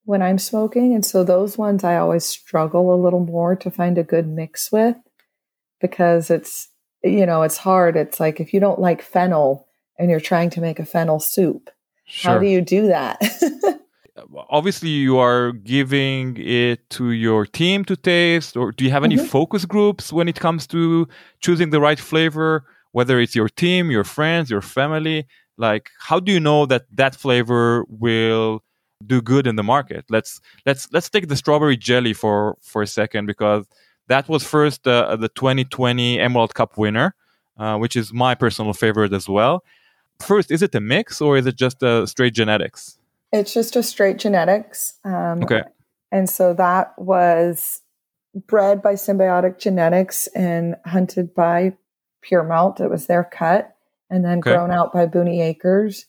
[0.04, 0.94] when I'm smoking.
[0.94, 4.70] And so those ones I always struggle a little more to find a good mix
[4.70, 4.96] with
[5.80, 6.68] because it's,
[7.02, 7.96] you know, it's hard.
[7.96, 11.70] It's like if you don't like fennel and you're trying to make a fennel soup,
[12.04, 12.32] sure.
[12.32, 13.20] how do you do that?
[14.50, 19.16] Obviously, you are giving it to your team to taste, or do you have any
[19.16, 19.26] mm-hmm.
[19.26, 21.08] focus groups when it comes to
[21.40, 22.64] choosing the right flavor?
[22.92, 27.14] Whether it's your team, your friends, your family, like how do you know that that
[27.14, 28.62] flavor will
[29.06, 32.86] do good in the market let's let's let's take the strawberry jelly for for a
[32.86, 33.66] second because
[34.08, 37.14] that was first uh, the 2020 emerald cup winner
[37.58, 39.64] uh, which is my personal favorite as well
[40.20, 42.98] first is it a mix or is it just a straight genetics
[43.32, 45.62] it's just a straight genetics um, okay
[46.10, 47.80] and so that was
[48.46, 51.72] bred by symbiotic genetics and hunted by
[52.22, 53.76] pure malt it was their cut
[54.12, 54.52] and then okay.
[54.52, 56.04] grown out by Booney Acres.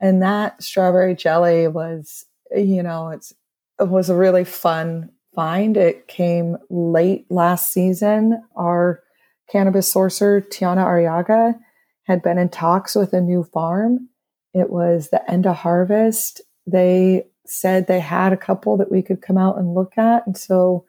[0.00, 3.32] And that strawberry jelly was, you know, it's
[3.80, 5.76] it was a really fun find.
[5.76, 8.42] It came late last season.
[8.54, 9.02] Our
[9.50, 11.58] cannabis sourcer, Tiana Arriaga,
[12.04, 14.10] had been in talks with a new farm.
[14.52, 16.42] It was the end of harvest.
[16.70, 20.26] They said they had a couple that we could come out and look at.
[20.26, 20.84] And so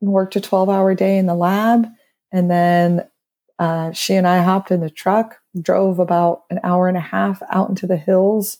[0.00, 1.86] worked a 12 hour day in the lab.
[2.32, 3.08] And then
[3.58, 7.42] uh, she and I hopped in the truck, drove about an hour and a half
[7.50, 8.58] out into the hills,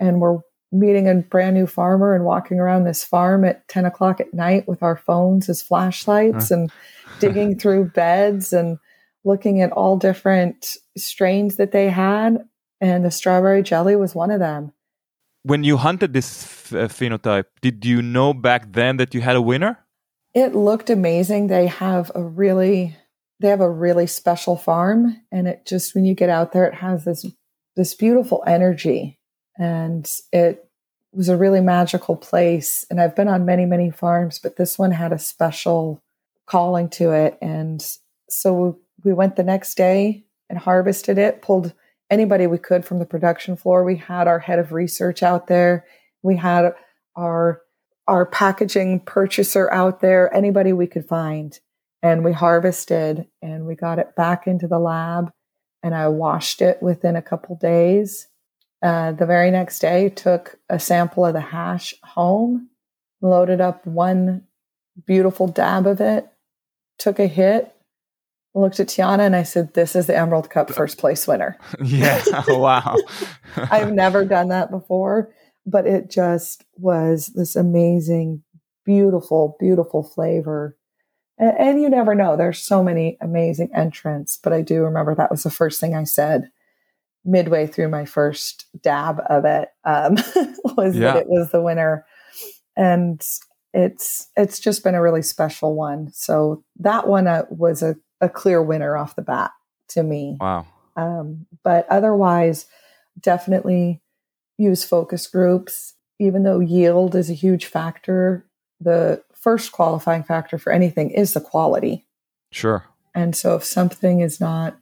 [0.00, 0.38] and we're
[0.72, 4.66] meeting a brand new farmer and walking around this farm at 10 o'clock at night
[4.66, 6.70] with our phones as flashlights and
[7.18, 8.78] digging through beds and
[9.24, 12.44] looking at all different strains that they had.
[12.80, 14.72] And the strawberry jelly was one of them.
[15.42, 19.42] When you hunted this uh, phenotype, did you know back then that you had a
[19.42, 19.78] winner?
[20.34, 21.46] It looked amazing.
[21.46, 22.96] They have a really
[23.40, 26.74] they have a really special farm and it just when you get out there it
[26.74, 27.26] has this
[27.74, 29.18] this beautiful energy
[29.58, 30.68] and it
[31.12, 34.92] was a really magical place and I've been on many many farms but this one
[34.92, 36.02] had a special
[36.46, 37.84] calling to it and
[38.28, 41.72] so we went the next day and harvested it pulled
[42.10, 43.84] anybody we could from the production floor.
[43.84, 45.84] We had our head of research out there.
[46.22, 46.72] We had
[47.16, 47.62] our
[48.08, 51.58] our packaging purchaser out there anybody we could find.
[52.02, 55.30] And we harvested and we got it back into the lab
[55.82, 58.26] and I washed it within a couple days.
[58.82, 62.70] Uh, the very next day, took a sample of the hash home,
[63.20, 64.44] loaded up one
[65.06, 66.26] beautiful dab of it,
[66.98, 67.74] took a hit,
[68.54, 72.22] looked at Tiana, and I said, "This is the Emerald Cup first place winner." yeah,
[72.48, 72.96] wow!
[73.56, 75.32] I've never done that before,
[75.66, 78.42] but it just was this amazing,
[78.84, 80.76] beautiful, beautiful flavor
[81.40, 82.36] and, and, you never know.
[82.36, 86.04] There's so many amazing entrants, but I do remember that was the first thing I
[86.04, 86.50] said
[87.24, 90.14] midway through my first dab of it um,
[90.76, 91.14] was yeah.
[91.14, 92.04] that it was the winner,
[92.76, 93.26] and
[93.72, 96.10] it's it's just been a really special one.
[96.12, 99.52] So that one uh, was a, a clear winner off the bat
[99.88, 100.36] to me.
[100.40, 100.66] Wow.
[100.96, 102.66] Um, but otherwise,
[103.18, 104.00] definitely
[104.58, 105.94] use focus groups.
[106.18, 108.44] Even though yield is a huge factor
[108.80, 112.06] the first qualifying factor for anything is the quality.
[112.50, 112.84] Sure.
[113.14, 114.78] And so if something is not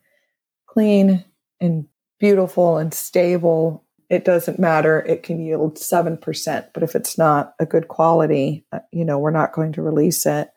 [0.66, 1.24] clean
[1.60, 1.86] and
[2.20, 5.00] beautiful and stable, it doesn't matter.
[5.00, 6.68] It can yield 7%.
[6.72, 10.24] But if it's not a good quality, uh, you know, we're not going to release
[10.26, 10.50] it.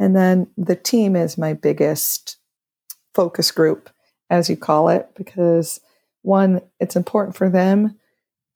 [0.00, 2.38] And then the team is my biggest
[3.14, 3.90] focus group,
[4.30, 5.78] as you call it, because
[6.22, 7.98] one, it's important for them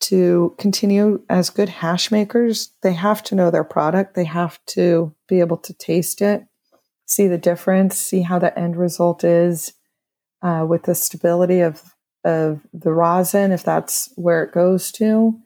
[0.00, 2.72] to continue as good hash makers.
[2.82, 6.44] They have to know their product, they have to be able to taste it,
[7.06, 9.74] see the difference, see how the end result is
[10.42, 15.38] uh, with the stability of, of the rosin, if that's where it goes to.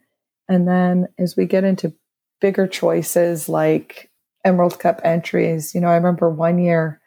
[0.48, 1.92] And then as we get into
[2.40, 4.07] bigger choices like
[4.48, 7.00] Emerald Cup entries, you know, I remember one year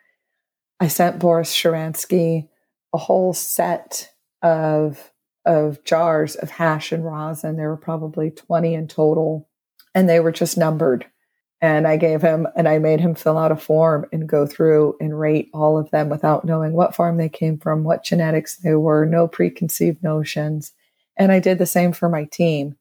[0.80, 2.48] I sent Boris Shcharansky
[2.94, 4.10] a whole set
[4.42, 5.12] of
[5.44, 7.58] of jars of hash and rosin.
[7.58, 9.50] There were probably 20 in total,
[9.96, 11.06] and they were just numbered.
[11.62, 14.96] And I gave him and I made him fill out a form and go through
[15.00, 18.74] and rate all of them without knowing what farm they came from, what genetics they
[18.74, 20.74] were, no preconceived notions.
[21.18, 22.78] And I did the same for my team.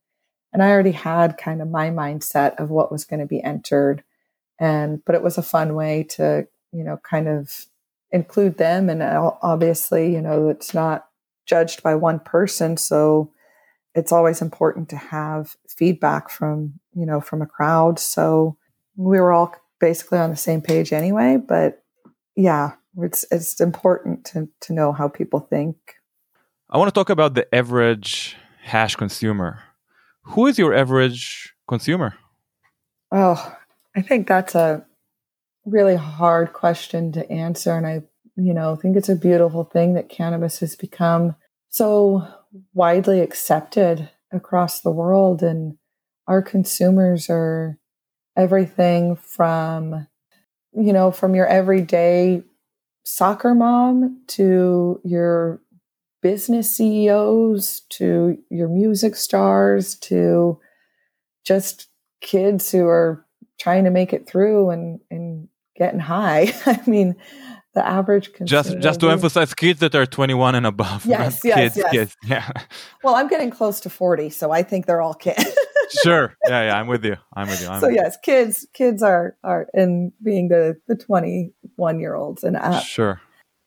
[0.53, 4.03] And I already had kind of my mindset of what was going to be entered.
[4.61, 7.67] And, but it was a fun way to, you know, kind of
[8.13, 8.89] include them.
[8.89, 11.07] And obviously, you know, it's not
[11.47, 12.77] judged by one person.
[12.77, 13.33] So
[13.95, 17.99] it's always important to have feedback from, you know, from a crowd.
[17.99, 18.57] So
[18.97, 21.83] we were all basically on the same page anyway, but
[22.37, 25.77] yeah, it's it's important to to know how people think.
[26.69, 29.61] I want to talk about the average hash consumer.
[30.23, 32.15] Who is your average consumer?
[33.11, 33.57] Oh,
[33.97, 34.85] I think that's a
[35.65, 38.03] really hard question to answer and I
[38.37, 41.37] you know, think it's a beautiful thing that cannabis has become
[41.69, 42.27] so
[42.73, 45.77] widely accepted across the world and
[46.27, 47.79] our consumers are
[48.37, 50.07] everything from
[50.73, 52.43] you know from your everyday
[53.05, 55.61] soccer mom to your
[56.23, 60.61] business CEOs to your music stars to
[61.45, 61.89] just
[62.21, 63.27] kids who are
[63.61, 66.53] trying to make it through and and getting high.
[66.67, 67.17] I mean
[67.75, 71.77] the average just just to emphasize kids that are 21 and above yes yes, kids
[71.77, 71.91] yes.
[71.93, 72.51] kids yeah.
[73.05, 75.45] Well i'm getting close to 40 so i think they're all kids.
[76.05, 76.37] Sure.
[76.47, 77.17] Yeah yeah i'm with you.
[77.35, 77.67] I'm with you.
[77.67, 82.45] I'm so with yes kids kids are are in being the the 21 year olds
[82.45, 82.85] and up.
[82.85, 83.21] Sure.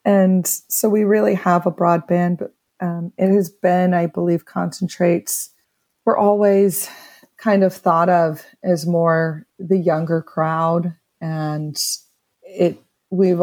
[0.06, 5.50] And so we really have a broadband but um, it has been i believe concentrates.
[6.06, 6.90] We're always
[7.44, 11.78] kind of thought of as more the younger crowd and
[12.42, 13.42] it we've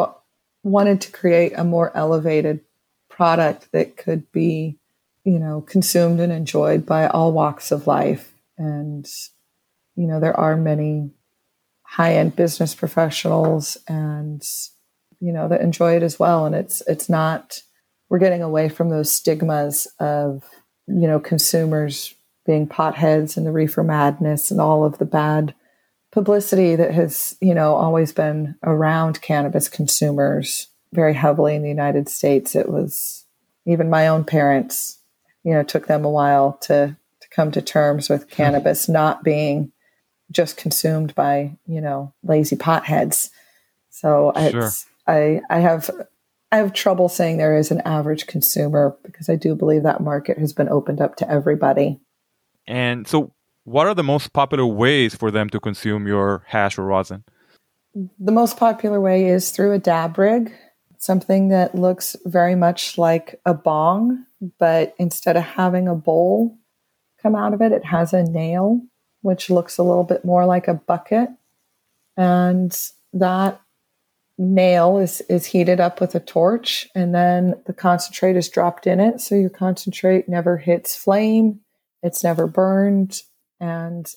[0.63, 2.61] wanted to create a more elevated
[3.11, 4.79] product that could be,
[5.25, 8.33] you know, consumed and enjoyed by all walks of life.
[8.57, 9.07] And,
[9.97, 11.11] you know, there are many
[11.83, 14.43] high end business professionals and,
[15.21, 16.47] you know, that enjoy it as well.
[16.47, 17.63] And it's, it's not,
[18.09, 20.43] we're getting away from those stigmas of,
[20.87, 22.15] you know, consumers
[22.47, 25.55] being potheads and the reefer madness and all of the bad
[26.13, 32.09] publicity that has, you know, always been around cannabis consumers very heavily in the United
[32.09, 32.55] States.
[32.55, 33.27] It was
[33.67, 34.99] even my own parents,
[35.45, 39.73] you know, took them a while to to come to terms with cannabis not being
[40.31, 43.31] just consumed by, you know, lazy potheads.
[43.91, 44.71] So sure.
[45.07, 45.91] I I have
[46.53, 50.39] I have trouble saying there is an average consumer because I do believe that market
[50.39, 52.01] has been opened up to everybody.
[52.71, 53.33] And so
[53.65, 57.25] what are the most popular ways for them to consume your hash or rosin?
[57.95, 60.53] The most popular way is through a dab rig,
[60.99, 64.25] something that looks very much like a bong,
[64.61, 66.57] but instead of having a bowl
[67.21, 68.81] come out of it, it has a nail,
[69.23, 71.29] which looks a little bit more like a bucket.
[72.17, 72.73] And
[73.13, 73.61] that
[74.39, 79.01] nail is, is heated up with a torch, and then the concentrate is dropped in
[79.01, 79.21] it.
[79.21, 81.61] So your concentrate never hits flame,
[82.03, 83.23] it's never burned,
[83.61, 84.13] and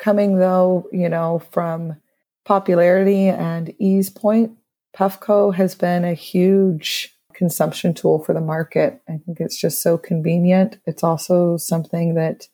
[0.00, 1.96] coming though, you know, from
[2.44, 4.52] popularity and ease point,
[4.96, 9.00] Puffco has been a huge consumption tool for the market.
[9.08, 10.78] I think it's just so convenient.
[10.86, 12.48] It's also something that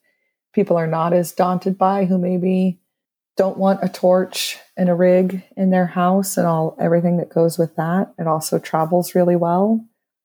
[0.52, 2.78] people are not as daunted by who maybe
[3.36, 7.58] don't want a torch and a rig in their house and all everything that goes
[7.58, 8.12] with that.
[8.18, 9.84] It also travels really well.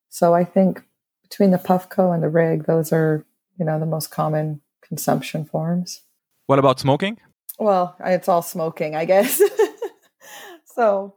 [0.09, 0.83] So I think
[1.21, 3.25] between the Puffco and the rig, those are,
[3.57, 6.01] you know, the most common consumption forms.
[6.47, 7.17] What about smoking?
[7.59, 9.41] Well, it's all smoking, I guess.
[10.65, 11.15] so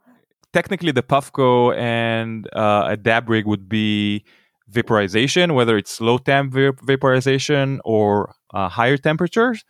[0.52, 4.24] technically, the Puffco and uh, a dab rig would be
[4.68, 9.64] vaporization, whether it's low temp vaporization or uh, higher temperatures.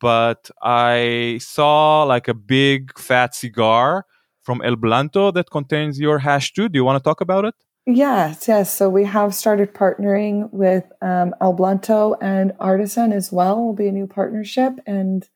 [0.00, 4.04] but I saw like a big fat cigar
[4.42, 6.68] from El Blunto that contains your hash too.
[6.68, 7.54] Do you want to talk about it?
[7.86, 8.72] Yes, yes.
[8.74, 13.62] So we have started partnering with um, El Blunto and Artisan as well.
[13.62, 15.28] Will be a new partnership, and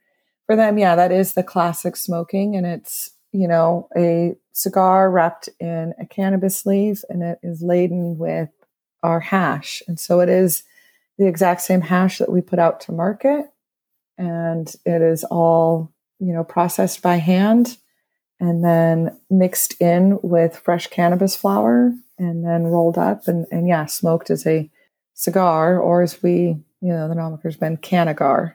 [0.46, 5.50] for them, yeah, that is the classic smoking, and it's you know a cigar wrapped
[5.60, 8.48] in a cannabis leaf, and it is laden with
[9.02, 10.62] our hash, and so it is
[11.18, 13.44] the exact same hash that we put out to market,
[14.16, 17.76] and it is all you know processed by hand
[18.40, 23.86] and then mixed in with fresh cannabis flower and then rolled up and, and yeah,
[23.86, 24.70] smoked as a
[25.14, 28.54] cigar, or as we, you know, the nomiker's been cannagar.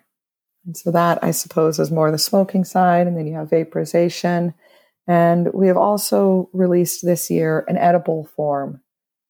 [0.65, 4.53] And so that I suppose is more the smoking side, and then you have vaporization.
[5.07, 8.81] And we have also released this year an edible form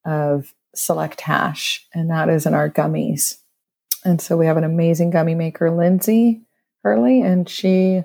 [0.06, 3.38] of select hash, and that is in our gummies.
[4.06, 6.42] And so we have an amazing gummy maker, Lindsay
[6.84, 8.04] Hurley, and she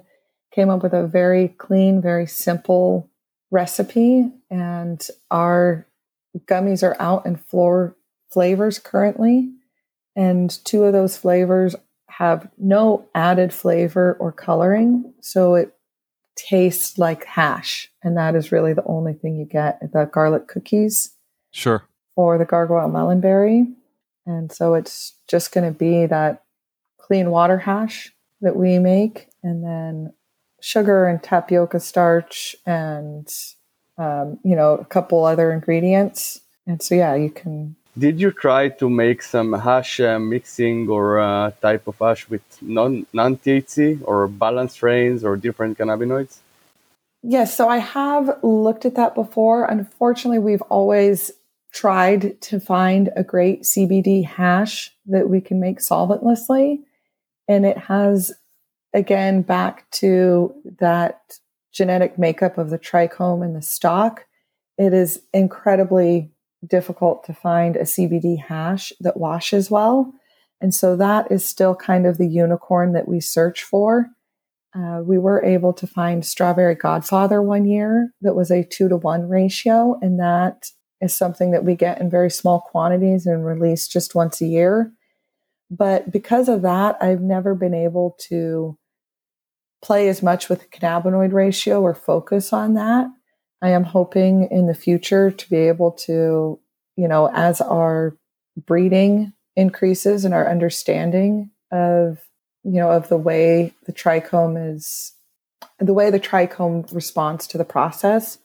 [0.58, 3.08] came up with a very clean, very simple
[3.52, 4.28] recipe.
[4.50, 5.86] And our
[6.46, 7.94] gummies are out in four
[8.28, 9.52] flavors currently.
[10.16, 11.76] And two of those flavors
[12.08, 15.14] have no added flavor or coloring.
[15.20, 15.76] So it
[16.34, 17.88] tastes like hash.
[18.02, 21.12] And that is really the only thing you get the garlic cookies.
[21.52, 21.84] Sure.
[22.16, 23.72] Or the gargoyle melonberry.
[24.26, 26.42] And so it's just going to be that
[26.98, 29.28] clean water hash that we make.
[29.44, 30.12] And then
[30.60, 33.28] sugar and tapioca starch and
[33.96, 38.68] um, you know a couple other ingredients and so yeah you can did you try
[38.68, 44.00] to make some hash uh, mixing or uh, type of hash with non non THC
[44.04, 46.38] or balanced strains or different cannabinoids?
[47.22, 49.64] Yes, so I have looked at that before.
[49.64, 51.32] Unfortunately, we've always
[51.72, 56.78] tried to find a great CBD hash that we can make solventlessly,
[57.48, 58.32] and it has
[58.92, 61.38] again back to that
[61.72, 64.26] genetic makeup of the trichome and the stock,
[64.76, 66.30] it is incredibly
[66.66, 70.12] difficult to find a CBD hash that washes well.
[70.60, 74.08] And so that is still kind of the unicorn that we search for.
[74.74, 78.96] Uh, we were able to find Strawberry Godfather one year that was a two to
[78.96, 80.70] one ratio, and that
[81.00, 84.92] is something that we get in very small quantities and release just once a year.
[85.70, 88.78] But because of that, I've never been able to
[89.82, 93.06] play as much with the cannabinoid ratio or focus on that.
[93.60, 96.58] I am hoping in the future to be able to,
[96.96, 98.16] you know, as our
[98.56, 102.18] breeding increases and our understanding of,
[102.64, 105.12] you know, of the way the trichome is,
[105.78, 108.38] the way the trichome responds to the process,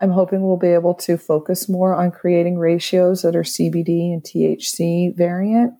[0.00, 4.22] I'm hoping we'll be able to focus more on creating ratios that are CBD and
[4.22, 5.74] THC variant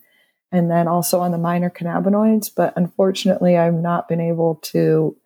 [0.55, 2.49] and then also on the minor cannabinoids.
[2.55, 5.17] But unfortunately, I've not been able to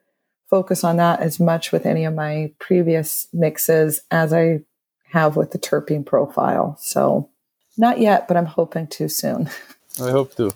[0.48, 4.60] focus on that as much with any of my previous mixes as I
[5.12, 6.78] have with the terpene profile.
[6.80, 7.28] So,
[7.76, 9.50] not yet, but I'm hoping to soon.
[10.02, 10.50] I hope to.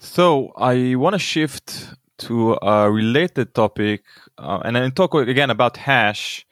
[0.00, 4.02] So, I want to shift to a related topic
[4.36, 6.44] uh, and then talk again about hash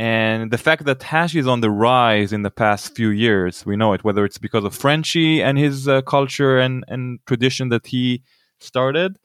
[0.00, 3.76] and the fact that hash is on the rise in the past few years we
[3.76, 7.86] know it whether it's because of Frenchy and his uh, culture and and tradition that
[7.86, 8.22] he
[8.58, 9.18] started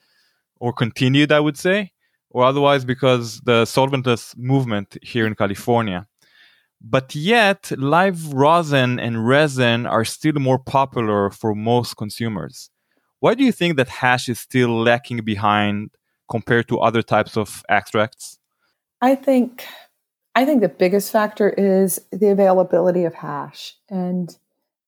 [0.59, 1.91] or continued i would say
[2.35, 6.05] or otherwise because the solventless movement here in california.
[6.81, 12.69] But yet live rosin and resin are still more popular for most consumers.
[13.21, 15.91] Why do you think that hash is still lacking behind
[16.29, 18.37] compared to other types of extracts?
[19.01, 19.65] I think
[20.35, 23.75] I think the biggest factor is the availability of hash.
[23.89, 24.35] And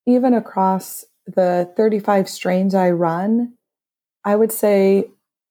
[0.05, 3.53] even across the 35 strains I run,
[4.25, 5.09] I would say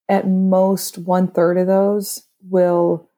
[0.09, 3.09] at most one third of those will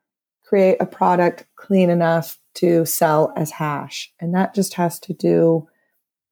[0.45, 4.12] create a product clean enough to sell as hash.
[4.20, 5.68] And that just has to do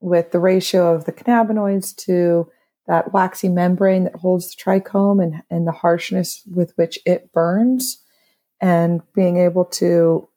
[0.01, 2.49] with the ratio of the cannabinoids to
[2.87, 8.03] that waxy membrane that holds the trichome and, and the harshness with which it burns
[8.61, 10.29] and being able to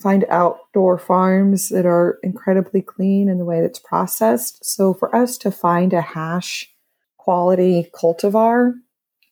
[0.00, 4.64] find outdoor farms that are incredibly clean in the way that's processed.
[4.64, 6.70] So for us to find a hash
[7.16, 8.74] quality cultivar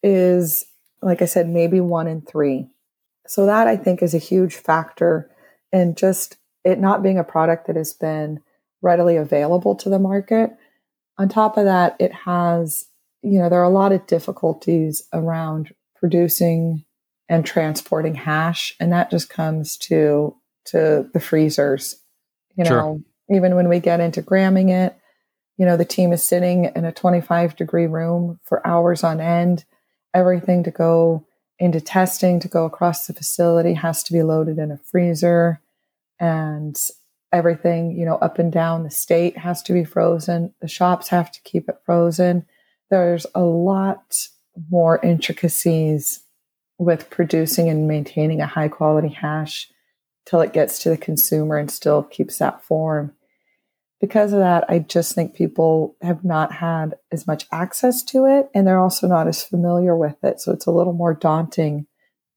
[0.03, 0.65] is,
[1.03, 2.69] like I said, maybe one in three.
[3.27, 5.31] So that I think is a huge factor
[5.73, 8.41] in just it not being a product that has been
[8.83, 10.51] readily available to the market.
[11.19, 12.87] On top of that, it has,
[13.23, 16.85] you know, there are a lot of difficulties around producing
[17.29, 18.75] and transporting hash.
[18.81, 20.37] And that just comes to
[20.67, 21.97] to the freezers.
[22.57, 22.71] You know,
[23.29, 23.37] sure.
[23.37, 24.97] even when we get into gramming it,
[25.57, 29.65] you know, the team is sitting in a 25 degree room for hours on end.
[30.15, 31.25] everything to go
[31.59, 35.61] into testing to go across the facility has to be loaded in a freezer
[36.19, 36.79] and
[37.33, 40.53] everything, you know, up and down the state has to be frozen.
[40.61, 42.45] The shops have to keep it frozen.
[42.91, 44.29] There's a lot
[44.71, 46.21] more intricacies
[46.79, 49.71] with producing and maintaining a high quality hash
[50.27, 53.13] till it gets to the consumer and still keeps that form.
[54.01, 58.51] Because of that, I just think people have not had as much access to it
[58.55, 60.41] and they're also not as familiar with it.
[60.41, 61.87] So it's a little more daunting.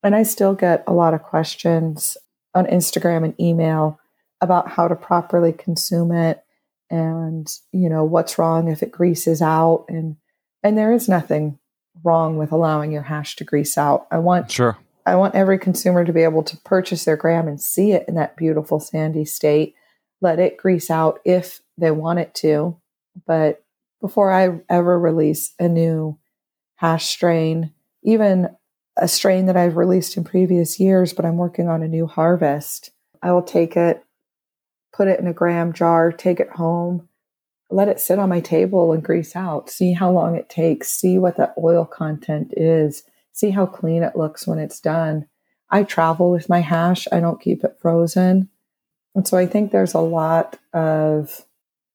[0.03, 2.17] And I still get a lot of questions
[2.53, 3.99] on Instagram and email
[4.41, 6.43] about how to properly consume it
[6.89, 10.17] and you know what's wrong if it greases out and
[10.63, 11.57] and there is nothing
[12.03, 14.07] wrong with allowing your hash to grease out.
[14.11, 14.77] I want Sure.
[15.05, 18.15] I want every consumer to be able to purchase their gram and see it in
[18.15, 19.75] that beautiful sandy state.
[20.21, 22.77] Let it grease out if they want it to.
[23.27, 23.63] But
[24.01, 26.17] before I ever release a new
[26.75, 27.71] hash strain,
[28.03, 28.49] even
[28.97, 32.91] a strain that I've released in previous years, but I'm working on a new harvest,
[33.21, 34.03] I will take it,
[34.93, 37.07] put it in a gram jar, take it home,
[37.69, 41.17] let it sit on my table and grease out, see how long it takes, see
[41.19, 43.03] what the oil content is,
[43.35, 45.27] see how clean it looks when it's done.
[45.69, 48.49] I travel with my hash, I don't keep it frozen.
[49.13, 51.45] And so I think there's a lot of,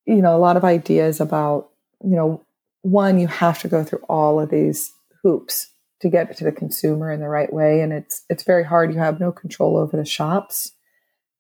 [0.07, 1.71] you know, a lot of ideas about,
[2.05, 2.45] you know,
[2.83, 5.69] one, you have to go through all of these hoops
[6.01, 7.81] to get it to the consumer in the right way.
[7.81, 8.93] And it's it's very hard.
[8.93, 10.73] You have no control over the shops.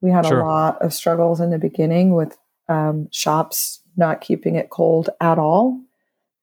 [0.00, 0.40] We had Sure.
[0.40, 2.38] a lot of struggles in the beginning with
[2.68, 5.78] um, shops not keeping it cold at all.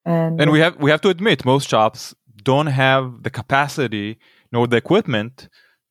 [0.04, 2.14] And, And we have we have to admit most shops
[2.48, 4.18] don't have the capacity
[4.52, 5.50] nor the equipment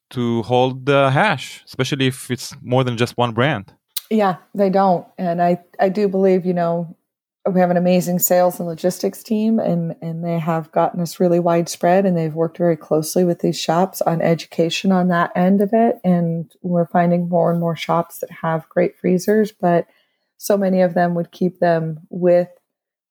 [0.10, 3.76] to hold the hash, especially if it's more than just one brand.
[4.10, 5.06] Yeah, they don't.
[5.20, 6.98] And I, I do believe, you know,
[7.48, 11.40] we have an amazing sales and logistics team and, and they have gotten us really
[11.40, 15.70] widespread and they've worked very closely with these shops on education on that end of
[15.74, 16.00] it.
[16.04, 19.86] And we're finding more and more shops that have great freezers, but
[20.38, 22.50] so many of them would keep them with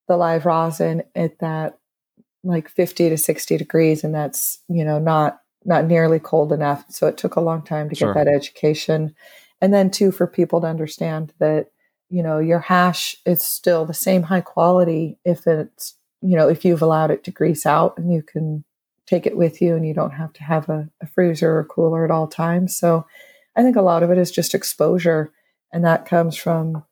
[0.08, 1.78] the live rosin at that
[2.46, 4.04] like 50 to 60 degrees.
[4.04, 6.84] And that's, you know, not, not nearly cold enough.
[6.88, 8.14] So it took a long time to Sure.
[8.14, 9.14] get that education
[9.60, 11.70] and then too for people to understand that
[12.08, 16.64] you know your hash is still the same high quality if it's you know if
[16.64, 18.64] you've allowed it to grease out and you can
[19.06, 22.04] take it with you and you don't have to have a, a freezer or cooler
[22.04, 23.06] at all times so
[23.56, 25.30] i think a lot of it is just exposure
[25.72, 26.84] and that comes from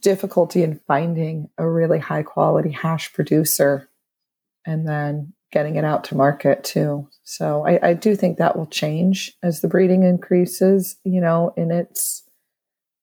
[0.00, 3.88] difficulty in finding a really high quality hash producer
[4.66, 7.08] and then getting it out to market too.
[7.22, 11.70] So I, I do think that will change as the breeding increases, you know, in
[11.70, 12.24] its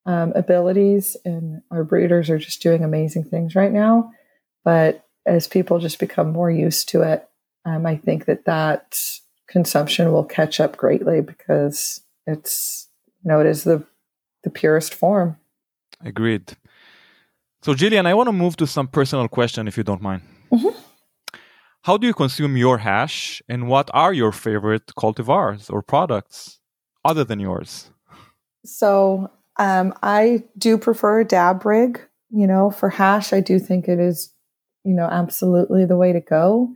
[0.05, 1.15] um, abilities.
[1.23, 4.11] And our breeders are just doing amazing things right now.
[4.63, 7.27] But as people just become more used to it,
[7.65, 8.99] um, I think that that
[9.47, 12.89] consumption will catch up greatly because it's,
[13.23, 13.85] you know, it is the
[14.43, 15.37] the purest form.
[16.03, 16.57] Agreed.
[17.61, 20.21] So, Jillian, I want to move to some personal question, if you don't mind.
[20.51, 20.75] Mhm.
[21.83, 26.59] How do you consume your hash, and what are your favorite cultivars or products
[27.03, 27.91] other than yours?
[28.63, 29.29] So
[29.59, 31.99] um, I do prefer a dab rig.
[32.29, 34.33] You know, for hash, I do think it is,
[34.85, 36.73] you know, absolutely the way to go.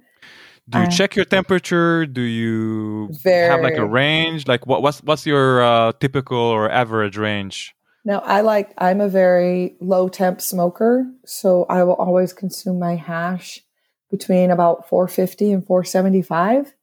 [0.70, 2.05] Do you Uh, check your temperature?
[2.05, 3.10] Do you
[3.47, 4.45] have like a range?
[4.45, 7.74] Like, what, what's what's your uh, typical or average range?
[8.03, 11.08] Now, I like, I'm a very low temp smoker.
[11.26, 13.64] So I will always consume my hash
[14.10, 16.74] between about 450 and 475.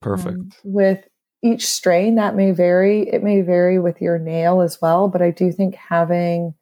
[0.00, 0.36] Perfect.
[0.36, 1.06] Um, with
[1.42, 3.08] each strain, that may vary.
[3.08, 6.54] It may vary with your nail as well, but I do think having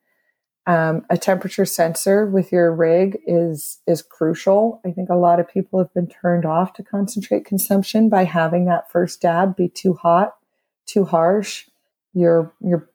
[0.67, 4.81] um, a temperature sensor with your rig is is crucial.
[4.87, 8.67] I think a lot of people have been turned off to concentrate consumption by having
[8.67, 10.37] that first dab be too hot,
[10.87, 11.67] too harsh.
[12.13, 12.89] You're you're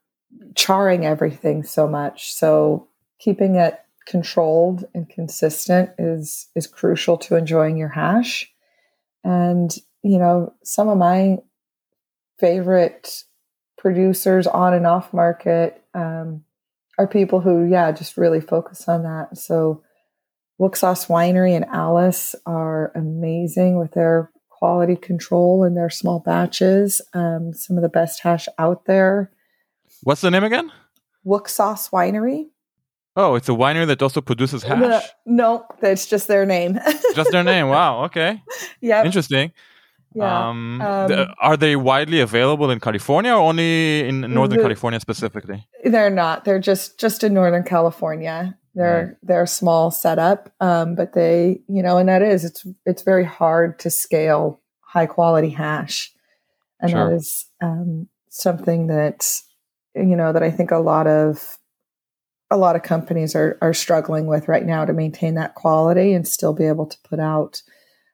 [0.56, 2.34] charring everything so much.
[2.34, 2.88] So
[3.20, 8.52] keeping it controlled and consistent is is crucial to enjoying your hash.
[9.24, 11.38] And you know, some of my
[12.40, 13.24] favorite
[13.78, 16.44] producers on and off market um,
[16.98, 19.38] are people who, yeah, just really focus on that.
[19.38, 19.84] So,
[20.60, 27.00] Wooksauce Winery and Alice are amazing with their quality control and their small batches.
[27.14, 29.32] Um, some of the best hash out there.
[30.02, 30.72] What's the name again?
[31.24, 32.48] Wooksauce Winery.
[33.20, 35.04] Oh, it's a winery that also produces hash.
[35.26, 36.80] No, that's just their name.
[37.16, 37.68] Just their name.
[37.68, 38.04] Wow.
[38.06, 38.42] Okay.
[38.82, 39.04] yeah.
[39.04, 39.52] Interesting.
[40.14, 40.50] Yeah.
[40.50, 45.00] Um, Um, th- are they widely available in California or only in Northern The- California
[45.00, 45.66] specifically?
[45.84, 46.46] They're not.
[46.46, 48.56] They're just just in Northern California.
[48.76, 53.02] They're they're a small setup, um, but they you know, and that is it's it's
[53.02, 56.14] very hard to scale high quality hash.
[56.80, 57.10] And Sure.
[57.10, 59.42] that is um, something that,
[59.96, 61.58] you know, that I think a lot of
[62.50, 66.28] a lot of companies are are struggling with right now to maintain that quality and
[66.28, 67.62] still be able to put out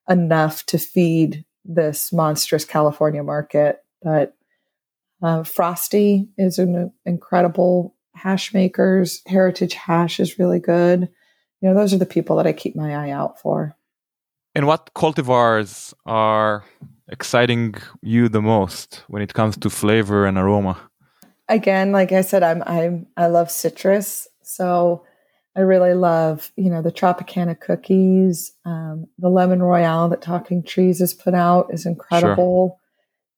[0.10, 3.84] enough to feed this monstrous California market.
[4.02, 4.36] But
[5.22, 9.22] uh, Frosty is an incredible hash makers.
[9.26, 11.10] Heritage Hash is really good.
[11.62, 13.76] You know, those are the people that I keep my eye out for.
[14.54, 16.64] And what cultivars are
[17.08, 20.78] exciting you the most when it comes to flavor and aroma?
[21.54, 25.06] Again, like I said, I'm I'm I love citrus, so
[25.56, 30.97] I really love you know the Tropicana cookies, um, the lemon royale that Talking Trees
[30.97, 32.80] has put out is incredible,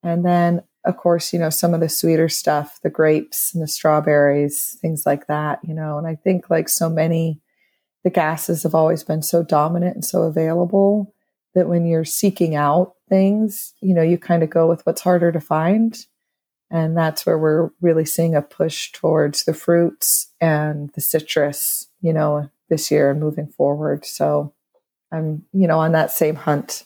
[0.01, 3.67] and then of course you know some of the sweeter stuff, the grapes and the
[3.67, 5.59] strawberries, things like that.
[5.63, 7.41] You know, and I think like so many,
[8.05, 11.13] the gases have always been so dominant and so available
[11.53, 15.33] that when you're seeking out things, you know, you kind of go with what's harder
[15.33, 15.97] to find.
[16.71, 22.11] And that's where we're really seeing a push towards the fruits and the citrus, you
[22.11, 24.05] know, this year and moving forward.
[24.05, 24.53] So
[25.11, 26.85] I'm, you know, on that same hunt.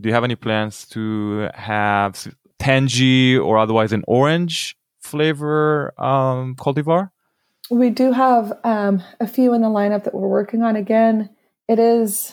[0.00, 2.26] Do you have any plans to have
[2.58, 7.10] Tangie or otherwise an orange flavor um, cultivar?
[7.70, 10.76] We do have um, a few in the lineup that we're working on.
[10.76, 11.30] Again,
[11.68, 12.32] it is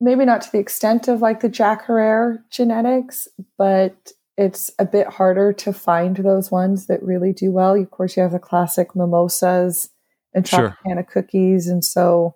[0.00, 5.06] maybe not to the extent of like the Jack Herer genetics, but it's a bit
[5.06, 7.74] harder to find those ones that really do well.
[7.74, 9.90] Of course, you have the classic mimosas
[10.34, 10.76] and Sure.
[10.84, 11.68] Tropicana cookies.
[11.68, 12.34] And so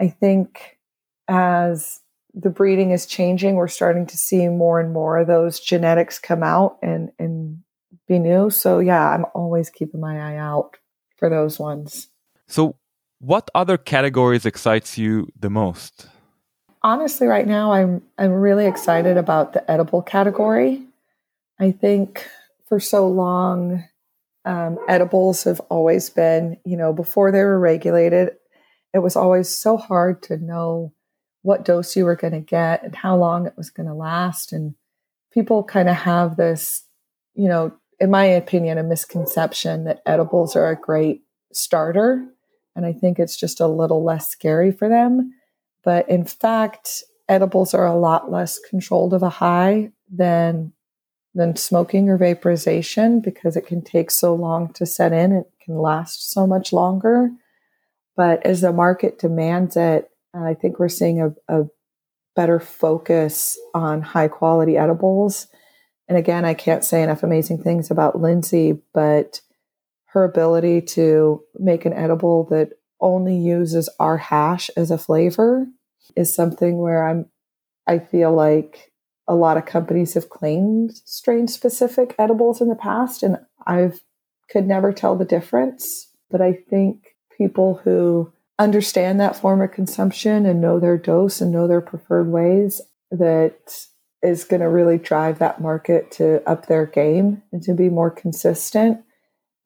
[0.00, 0.78] I think
[1.28, 2.00] as
[2.34, 6.42] the breeding is changing, we're starting to see more and more of those genetics come
[6.42, 7.62] out and, and
[8.08, 8.50] be new.
[8.50, 10.76] So yeah, I'm always keeping my eye out
[11.16, 12.08] for those ones.
[12.46, 12.76] So,
[13.20, 16.08] what other categories excites you the most?
[16.82, 20.80] honestly right now i'm i'm really excited about the edible category
[21.60, 22.28] i think
[22.66, 23.84] for so long
[24.44, 28.30] um, edibles have always been you know before they were regulated
[28.94, 30.92] it was always so hard to know
[31.42, 34.52] what dose you were going to get and how long it was going to last.
[34.52, 34.74] And
[35.32, 36.84] people kind of have this
[37.34, 42.24] you know in my opinion a misconception that edibles are a great starter
[42.76, 45.32] and i think it's just a little less scary for them.
[45.84, 50.72] But in fact, edibles are a lot less controlled of a high than
[51.34, 55.32] than smoking or vaporization because it can take so long to set in.
[55.32, 57.30] It can last so much longer.
[58.16, 61.66] But as the market demands it, uh, I think we're seeing a, a
[62.34, 65.46] better focus on high quality edibles.
[66.08, 69.40] And again, I can't say enough amazing things about Lindsay, but
[70.06, 72.70] her ability to make an edible that
[73.00, 75.66] only uses our hash as a flavor
[76.16, 77.26] is something where I'm
[77.86, 78.87] I feel like
[79.28, 84.00] a lot of companies have claimed strain specific edibles in the past and I've
[84.50, 90.46] could never tell the difference, but I think people who understand that form of consumption
[90.46, 93.86] and know their dose and know their preferred ways that
[94.22, 98.10] is going to really drive that market to up their game and to be more
[98.10, 99.00] consistent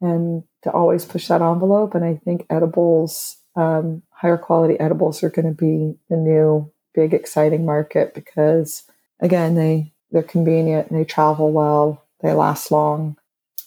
[0.01, 1.95] and to always push that envelope.
[1.95, 7.15] And I think edibles, um, higher quality edibles, are going to be the new big
[7.15, 8.83] exciting market because
[9.23, 13.17] again, they they're convenient and they travel well, they last long,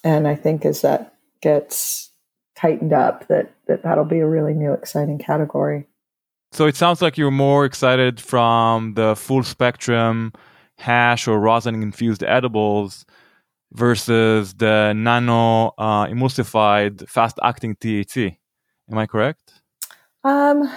[0.03, 2.11] and I think as that gets
[2.55, 5.87] tightened up, that that that'll be a really new exciting category.
[6.51, 10.31] So it sounds like you're more excited from the full spectrum
[10.77, 13.05] hash or rosin infused edibles
[13.73, 18.37] versus the nano uh, emulsified fast acting THC.
[18.91, 19.61] Am I correct?
[20.23, 20.71] Um,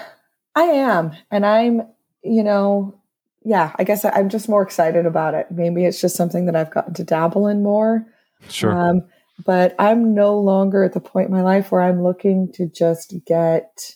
[0.55, 1.83] I am, and I'm,
[2.22, 2.99] you know,
[3.45, 5.47] yeah, I guess I'm just more excited about it.
[5.51, 8.07] Maybe it's just something that I've gotten to dabble in more.
[8.49, 8.72] Sure.
[8.72, 9.03] Um,
[9.45, 13.14] but I'm no longer at the point in my life where I'm looking to just
[13.24, 13.95] get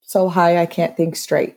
[0.00, 1.56] so high I can't think straight.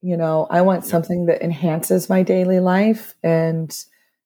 [0.00, 3.14] You know, I want something that enhances my daily life.
[3.22, 3.72] And,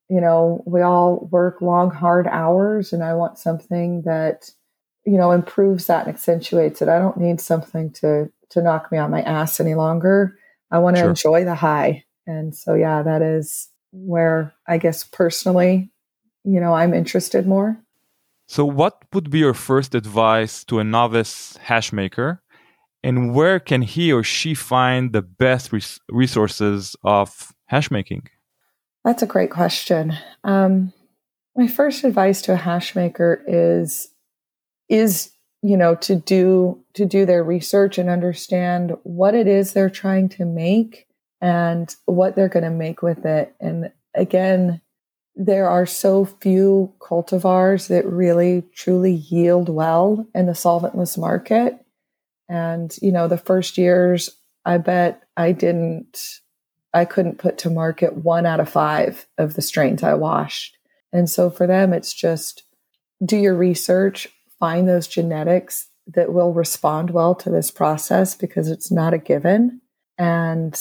[0.08, 4.50] you know, we all work long, hard hours, and I want something that,
[5.04, 6.88] you know, improves that and accentuates it.
[6.88, 10.38] I don't need something to to knock me on my ass any longer.
[10.70, 11.10] I want to Sure.
[11.10, 12.04] enjoy the high.
[12.26, 15.90] And so yeah, that is where I guess personally,
[16.44, 17.80] you know, I'm interested more.
[18.48, 22.42] So, what would be your first advice to a novice hash maker?
[23.02, 28.28] And where can he or she find the best res- resources of hash making?
[29.04, 30.16] That's a great question.
[30.42, 30.92] Um,
[31.56, 34.08] my first advice to a hash maker is
[34.88, 39.90] is you know to do to do their research and understand what it is they're
[39.90, 41.06] trying to make
[41.40, 43.54] and what they're going to make with it.
[43.60, 44.80] And again,
[45.34, 51.78] there are so few cultivars that really truly yield well in the solventless market.
[52.48, 54.30] And, you know, the first years,
[54.64, 56.40] I bet I didn't,
[56.94, 60.78] I couldn't put to market one out of five of the strains I washed.
[61.12, 62.62] And so for them, it's just
[63.24, 64.28] do your research,
[64.58, 69.80] find those genetics that will respond well to this process because it's not a given.
[70.18, 70.80] And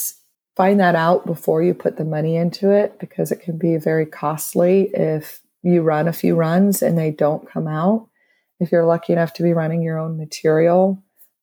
[0.56, 4.06] find that out before you put the money into it because it can be very
[4.06, 8.08] costly if you run a few runs and they don't come out.
[8.58, 11.02] If you're lucky enough to be running your own material,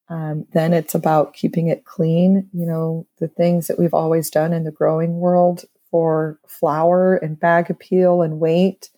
[0.10, 2.50] um, then it's about keeping it clean.
[2.54, 7.40] You know, the things that we've always done in the growing world for flower and
[7.40, 8.90] bag appeal and weight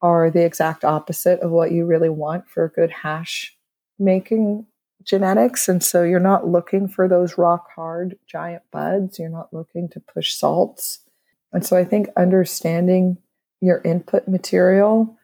[0.00, 3.56] are the exact opposite of what you really want for a good hash
[3.98, 4.66] making
[5.04, 5.68] genetics.
[5.68, 9.18] And so you're not looking for those rock hard giant buds.
[9.18, 11.00] You're not looking to push salts.
[11.52, 13.18] And so I think understanding
[13.60, 15.16] your input material,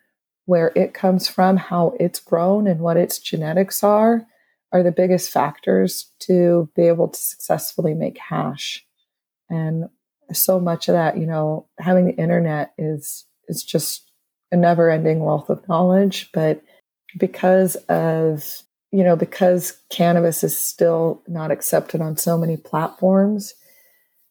[0.44, 4.26] where it comes from, how it's grown, and what its genetics are,
[4.72, 8.84] are the biggest factors to be able to successfully make hash.
[9.50, 9.88] And
[10.32, 14.10] so much of that, you know, having the internet is is just
[14.52, 16.62] a never-ending wealth of knowledge, but
[17.18, 23.54] because of you know, because cannabis is still not accepted on so many platforms,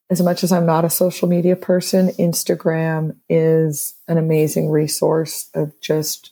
[0.10, 5.80] as much as I'm not a social media person, Instagram is an amazing resource of
[5.82, 6.32] just,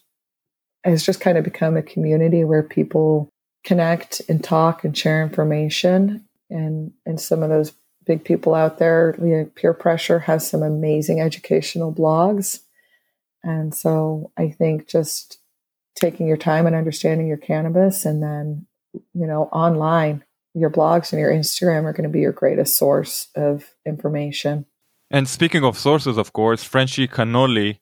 [0.84, 3.30] has just kind of become a community where people
[3.63, 6.26] connect and talk and share information.
[6.49, 7.73] And, and some of those
[8.05, 12.59] big people out there, you know, Peer Pressure has some amazing educational blogs.
[13.43, 15.39] And so I think just
[15.96, 18.06] taking your time and understanding your cannabis.
[18.06, 18.68] And then
[19.14, 20.24] you know online
[20.54, 24.66] your blogs and your instagram are going to be your greatest source of information.
[25.12, 27.80] And speaking of sources of course frenchy cannoli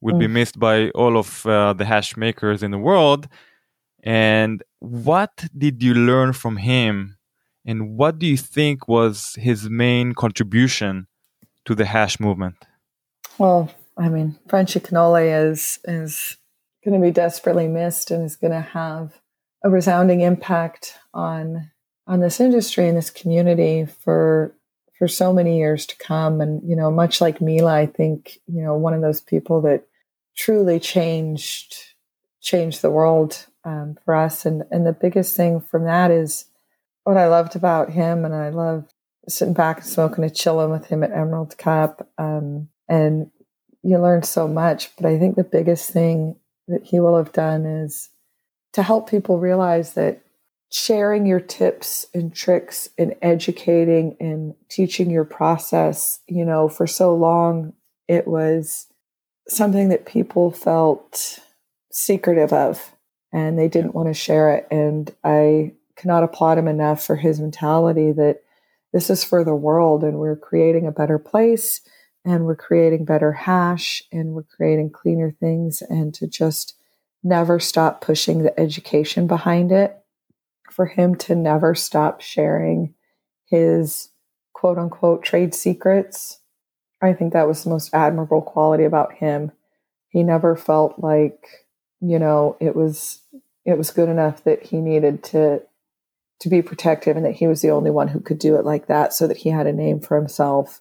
[0.00, 0.20] will mm.
[0.20, 3.28] be missed by all of uh, the hash makers in the world.
[4.02, 7.16] And what did you learn from him?
[7.64, 11.06] And what do you think was his main contribution
[11.64, 12.56] to the hash movement?
[13.38, 16.38] Well i mean frenchy cannoli is is
[16.84, 19.20] going to be desperately missed and is going to have
[19.64, 21.70] a resounding impact on
[22.06, 24.56] on this industry and this community for
[24.98, 26.40] for so many years to come.
[26.40, 29.86] And you know much like Mila I think you know one of those people that
[30.36, 31.74] truly changed
[32.40, 34.44] changed the world um, for us.
[34.44, 36.46] And and the biggest thing from that is
[37.04, 38.24] what I loved about him.
[38.24, 38.92] And I loved
[39.28, 42.08] sitting back and smoking a chillum with him at Emerald Cup.
[42.18, 43.30] Um, and
[43.84, 46.36] you learn so much but I think the biggest thing
[46.68, 48.10] that he will have done is
[48.72, 50.22] to help people realize that
[50.70, 57.14] sharing your tips and tricks and educating and teaching your process, you know, for so
[57.14, 57.74] long
[58.08, 58.86] it was
[59.48, 61.38] something that people felt
[61.90, 62.94] secretive of
[63.32, 64.66] and they didn't want to share it.
[64.70, 68.42] And I cannot applaud him enough for his mentality that
[68.92, 71.80] this is for the world and we're creating a better place
[72.24, 76.74] and we're creating better hash and we're creating cleaner things and to just
[77.22, 79.98] never stop pushing the education behind it.
[80.70, 82.94] For him to never stop sharing
[83.46, 84.08] his
[84.54, 86.38] quote unquote trade secrets
[87.02, 89.52] i think that was the most admirable quality about him.
[90.08, 91.66] He never felt like
[92.00, 93.20] you know it was
[93.64, 95.62] it was good enough that he needed to
[96.40, 98.86] to be protective and that he was the only one who could do it like
[98.86, 100.80] that so that he had a name for himself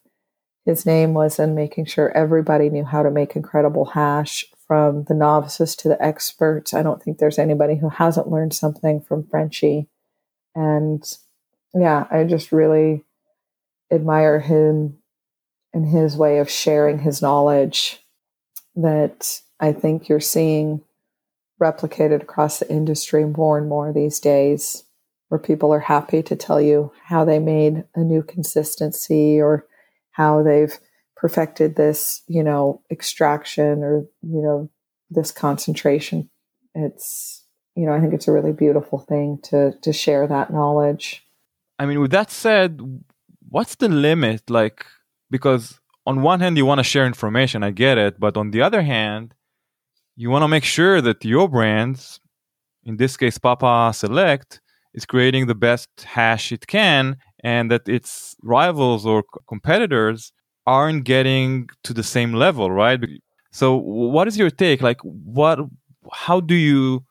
[0.66, 5.14] his name was in making sure everybody knew how to make incredible hash from the
[5.14, 6.74] novices to the experts.
[6.74, 9.88] I don't think there's anybody who hasn't learned something from Frenchy.
[10.56, 11.04] And
[11.74, 13.04] yeah, I just really
[13.92, 14.98] admire him
[15.74, 18.06] and his way of sharing his knowledge
[18.76, 20.82] that I think you're seeing
[21.62, 24.84] replicated across the industry more and more these days,
[25.30, 29.66] where people are happy to tell you how they made a new consistency or
[30.12, 30.78] how they've
[31.16, 34.70] perfected this, you know, extraction or, you know,
[35.10, 36.30] this concentration.
[36.74, 37.44] It's,
[37.76, 41.24] you know, I think it's a really beautiful thing to to share that knowledge.
[41.80, 42.80] I mean, with that said,
[43.50, 44.50] what's the limit?
[44.50, 44.86] Like,
[45.30, 48.62] because on one hand, you want to share information, I get it, but on the
[48.62, 49.34] other hand,
[50.16, 52.20] you want to make sure that your brands,
[52.84, 54.62] in this case, Papa Select,
[54.94, 60.32] is creating the best hash it can and that its rivals or competitors
[60.66, 63.00] aren't getting to the same level right
[63.52, 65.60] so what is your take like what
[66.12, 67.04] how do you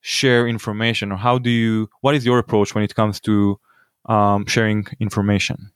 [0.00, 3.58] share information or how do you what is your approach when it comes to
[4.06, 5.70] um, sharing information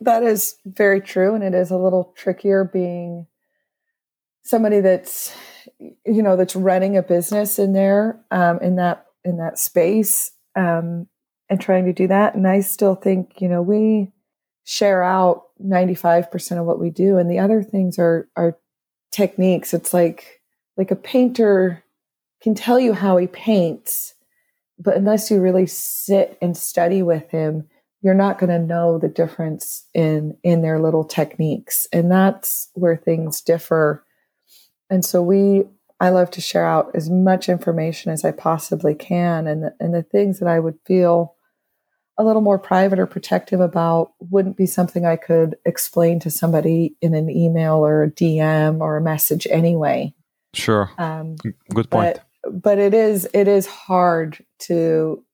[0.00, 1.34] That is very true.
[1.34, 3.26] And it is a little trickier being
[4.42, 5.34] somebody that's,
[5.78, 11.08] you know, that's running a business in there, um, in that, in that space, um,
[11.48, 12.34] and trying to do that.
[12.34, 14.12] And I still think, you know, we
[14.64, 17.18] share out 95% of what we do.
[17.18, 18.56] And the other things are, are
[19.12, 19.74] techniques.
[19.74, 20.40] It's like,
[20.76, 21.84] like a painter
[22.42, 24.14] can tell you how he paints,
[24.78, 27.68] but unless you really sit and study with him,
[28.04, 32.96] you're not going to know the difference in in their little techniques and that's where
[32.96, 34.04] things differ
[34.90, 35.64] and so we
[36.00, 39.94] i love to share out as much information as i possibly can and the, and
[39.94, 41.34] the things that i would feel
[42.16, 46.94] a little more private or protective about wouldn't be something i could explain to somebody
[47.00, 50.14] in an email or a dm or a message anyway.
[50.54, 50.90] Sure.
[50.98, 52.20] Um, good point.
[52.42, 55.24] but, but it is it is hard to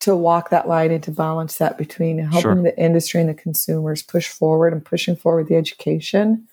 [0.00, 2.62] to walk that line and to balance that between helping sure.
[2.62, 6.46] the industry and the consumers push forward and pushing forward the education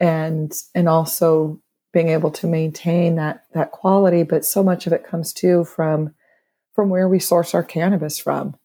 [0.00, 1.60] and and also
[1.98, 6.14] being able to maintain that that quality but so much of it comes too from
[6.74, 8.56] from where we source our cannabis from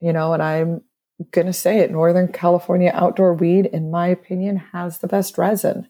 [0.00, 0.82] you know and i'm
[1.30, 5.86] going to say it northern california outdoor weed in my opinion has the best resin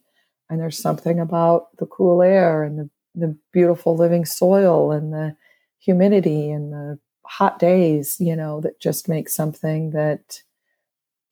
[0.50, 5.34] and there's something about the cool air and the, the beautiful living soil and the
[5.78, 10.42] humidity and the hot days, you know, that just makes something that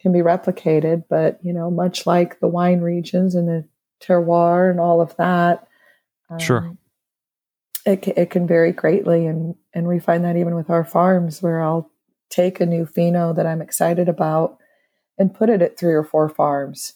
[0.01, 1.05] can be replicated.
[1.09, 3.69] But, you know, much like the wine regions and the
[4.03, 5.67] terroir and all of that.
[6.29, 6.77] Um, sure.
[7.87, 9.27] It, it can vary greatly.
[9.27, 11.91] And, and we find that even with our farms where I'll
[12.29, 14.59] take a new pheno that I'm excited about
[15.19, 16.95] and put it at three or four farms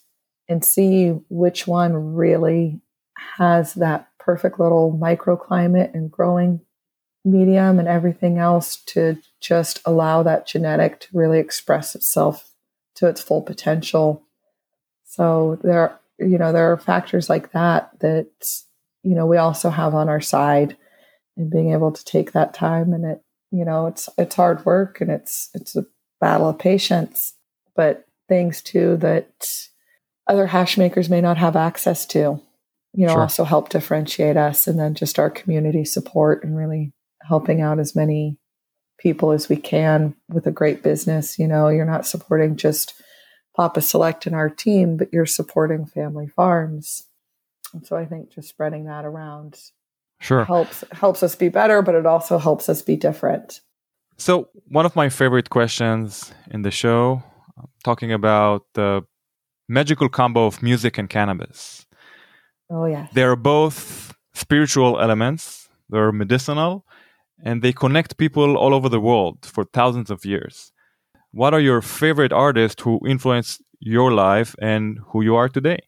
[0.49, 2.81] and see which one really
[3.39, 6.61] has that perfect little microclimate and growing
[7.25, 12.51] medium and everything else to just allow that genetic to really express itself
[12.95, 14.23] to its full potential.
[15.05, 18.31] So there, you know, there are factors like that that
[19.03, 20.77] you know we also have on our side,
[21.37, 25.01] and being able to take that time and it, you know, it's it's hard work
[25.01, 25.87] and it's it's a
[26.21, 27.35] battle of patience,
[27.77, 29.47] but things too that
[30.27, 32.41] other hash makers may not have access to
[32.95, 33.21] you know sure.
[33.21, 37.95] also help differentiate us and then just our community support and really helping out as
[37.95, 38.39] many
[38.99, 41.39] people as we can with a great business.
[41.39, 42.95] You know, you're not supporting just
[43.55, 47.05] Papa Select and our team, but you're supporting family farms.
[47.73, 49.59] And so I think just spreading that around
[50.21, 53.61] sure helps helps us be better, but it also helps us be different.
[54.17, 57.23] So one of my favorite questions in the show,
[57.59, 59.03] um, talking about the
[59.69, 61.87] magical combo of music and cannabis.
[62.71, 63.09] Oh yeah.
[63.13, 66.85] They're both spiritual elements, they're medicinal,
[67.43, 70.73] and they connect people all over the world for thousands of years.
[71.35, 75.81] What are your favorite artists who influenced your life and who you are today?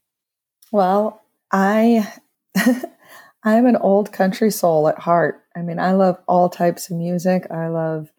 [0.72, 1.22] Well,
[1.52, 2.12] I
[3.44, 5.40] I'm an old country soul at heart.
[5.54, 7.46] I mean, I love all types of music.
[7.48, 8.10] I love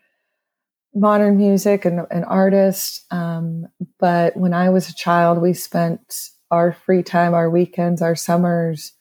[0.95, 3.05] modern music and, and artists.
[3.11, 3.67] Um,
[3.99, 8.93] but when I was a child, we spent our free time, our weekends, our summers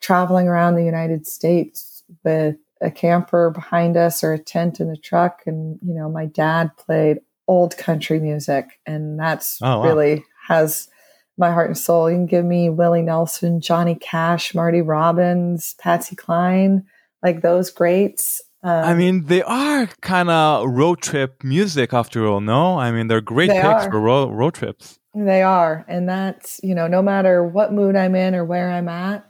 [0.00, 4.96] traveling around the United States with a camper behind us or a tent in the
[4.96, 5.42] truck.
[5.46, 8.78] And, you know, my dad played old country music.
[8.86, 9.82] And that's oh, wow.
[9.82, 10.88] really has
[11.36, 12.08] my heart and soul.
[12.08, 16.84] You can give me Willie Nelson, Johnny Cash, Marty Robbins, Patsy Cline,
[17.24, 18.40] like those greats.
[18.62, 22.78] Um, I mean, they are kind of road trip music after all, no?
[22.78, 23.90] I mean, they're great they picks are.
[23.90, 25.00] for road, road trips.
[25.12, 25.84] They are.
[25.88, 29.28] And that's, you know, no matter what mood I'm in or where I'm at,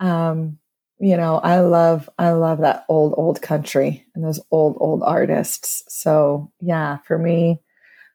[0.00, 0.58] um,
[0.98, 5.82] you know, I love I love that old old country and those old old artists.
[5.88, 7.60] So yeah, for me,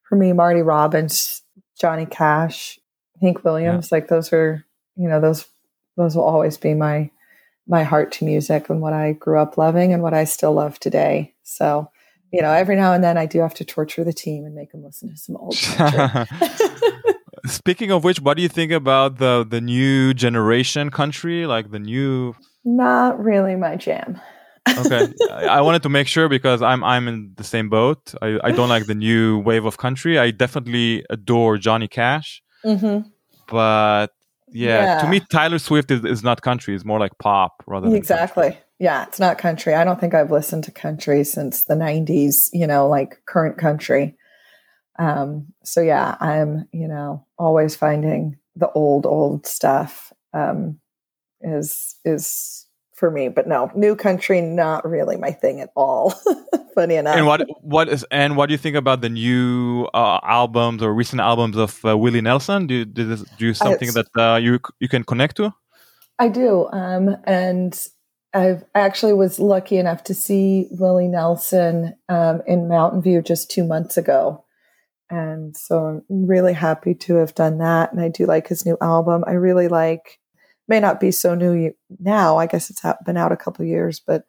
[0.07, 1.41] for me, Marty Robbins,
[1.79, 2.79] Johnny Cash,
[3.21, 3.97] Hank Williams, yeah.
[3.97, 4.65] like those are
[4.95, 5.45] you know those
[5.97, 7.11] those will always be my
[7.67, 10.79] my heart to music and what I grew up loving and what I still love
[10.79, 11.35] today.
[11.43, 11.91] So
[12.31, 14.71] you know, every now and then I do have to torture the team and make
[14.71, 15.55] them listen to some old.
[17.45, 21.79] Speaking of which, what do you think about the the new generation country, like the
[21.79, 22.35] new
[22.65, 24.19] not really my jam.
[24.77, 28.13] okay, I wanted to make sure because I'm I'm in the same boat.
[28.21, 30.19] I, I don't like the new wave of country.
[30.19, 33.07] I definitely adore Johnny Cash, mm-hmm.
[33.47, 34.07] but
[34.51, 36.75] yeah, yeah, to me Taylor Swift is, is not country.
[36.75, 37.87] It's more like pop rather.
[37.87, 38.49] than exactly.
[38.51, 38.63] Country.
[38.79, 39.73] Yeah, it's not country.
[39.73, 42.49] I don't think I've listened to country since the '90s.
[42.53, 44.15] You know, like current country.
[44.97, 50.13] Um, so yeah, I'm you know always finding the old old stuff.
[50.33, 50.79] Um,
[51.41, 52.67] is is
[52.99, 53.29] for me.
[53.29, 56.13] But no, new country, not really my thing at all.
[56.75, 57.15] Funny enough.
[57.15, 60.93] And what what is and what do you think about the new uh, albums or
[60.93, 62.67] recent albums of uh, Willie Nelson?
[62.67, 65.53] Do you, do, this, do you something that uh, you you can connect to?
[66.19, 67.87] I do, um, and
[68.33, 73.63] I actually was lucky enough to see Willie Nelson um, in Mountain View just two
[73.63, 74.43] months ago.
[75.09, 77.91] And so I'm really happy to have done that.
[77.91, 79.23] And I do like his new album.
[79.25, 80.19] I really like,
[80.67, 82.37] may not be so new now.
[82.37, 84.23] I guess it's been out a couple years, but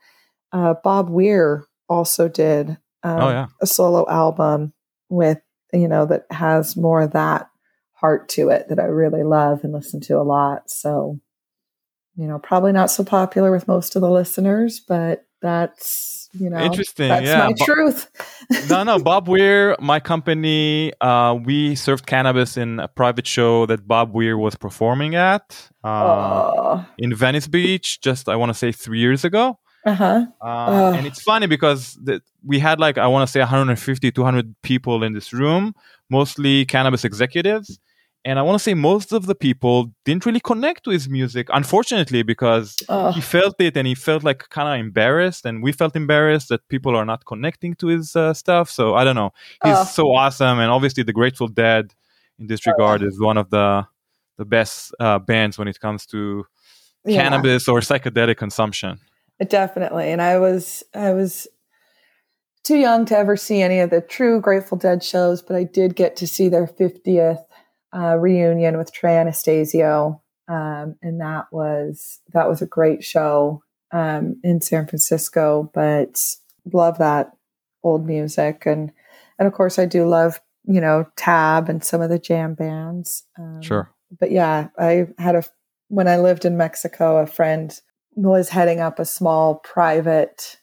[0.53, 2.70] uh, Bob Weir also did
[3.03, 3.47] um, oh, yeah.
[3.61, 4.72] a solo album
[5.09, 5.41] with,
[5.72, 7.49] you know, that has more of that
[7.93, 10.70] heart to it that I really love and listen to a lot.
[10.70, 11.20] So
[12.20, 16.59] you know, probably not so popular with most of the listeners, but that's you know
[16.59, 17.09] interesting.
[17.09, 18.11] That's yeah, my truth.
[18.68, 23.87] no, no, Bob Weir, my company, uh, we served cannabis in a private show that
[23.87, 28.01] Bob Weir was performing at uh, in Venice Beach.
[28.01, 29.59] Just I want to say three years ago.
[29.87, 30.26] Uh-huh.
[30.43, 34.55] Uh, and it's funny because the, we had like I want to say 150 200
[34.62, 35.74] people in this room,
[36.11, 37.78] mostly cannabis executives
[38.24, 41.48] and I want to say most of the people didn't really connect to his music,
[41.52, 43.12] unfortunately, because uh.
[43.12, 46.66] he felt it and he felt like kind of embarrassed, and we felt embarrassed that
[46.68, 48.68] people are not connecting to his uh, stuff.
[48.70, 49.30] So I don't know.
[49.64, 49.84] He's uh.
[49.84, 51.94] so awesome, and obviously the Grateful Dead,
[52.38, 53.86] in this regard, is one of the
[54.36, 56.44] the best uh, bands when it comes to
[57.04, 57.22] yeah.
[57.22, 58.98] cannabis or psychedelic consumption.
[59.46, 61.46] Definitely, and I was I was
[62.64, 65.96] too young to ever see any of the true Grateful Dead shows, but I did
[65.96, 67.42] get to see their 50th
[67.95, 73.62] uh, reunion with Trey Anastasio, um, and that was that was a great show
[73.93, 75.70] um, in San Francisco.
[75.74, 76.22] But
[76.72, 77.32] love that
[77.82, 78.93] old music, and
[79.38, 83.24] and of course I do love you know Tab and some of the jam bands.
[83.38, 83.91] Um, sure.
[84.18, 85.45] But yeah, I had a
[85.88, 87.78] when I lived in Mexico, a friend
[88.14, 90.57] was heading up a small private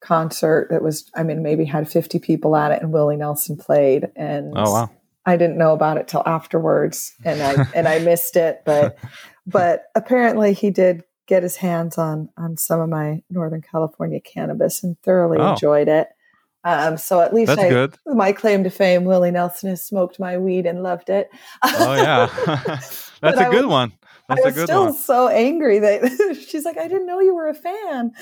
[0.00, 4.08] concert that was i mean maybe had 50 people at it and willie nelson played
[4.16, 4.90] and oh wow
[5.26, 8.62] I didn't know about it till afterwards, and I and I missed it.
[8.64, 8.98] But
[9.46, 14.82] but apparently he did get his hands on on some of my Northern California cannabis
[14.82, 15.52] and thoroughly oh.
[15.52, 16.08] enjoyed it.
[16.62, 17.96] Um, so at least That's I, good.
[18.06, 21.30] my claim to fame, Willie Nelson has smoked my weed and loved it.
[21.64, 22.26] oh yeah,
[23.22, 23.92] that's a good was, one.
[24.28, 24.94] That's I was still one.
[24.94, 28.12] so angry that she's like, I didn't know you were a fan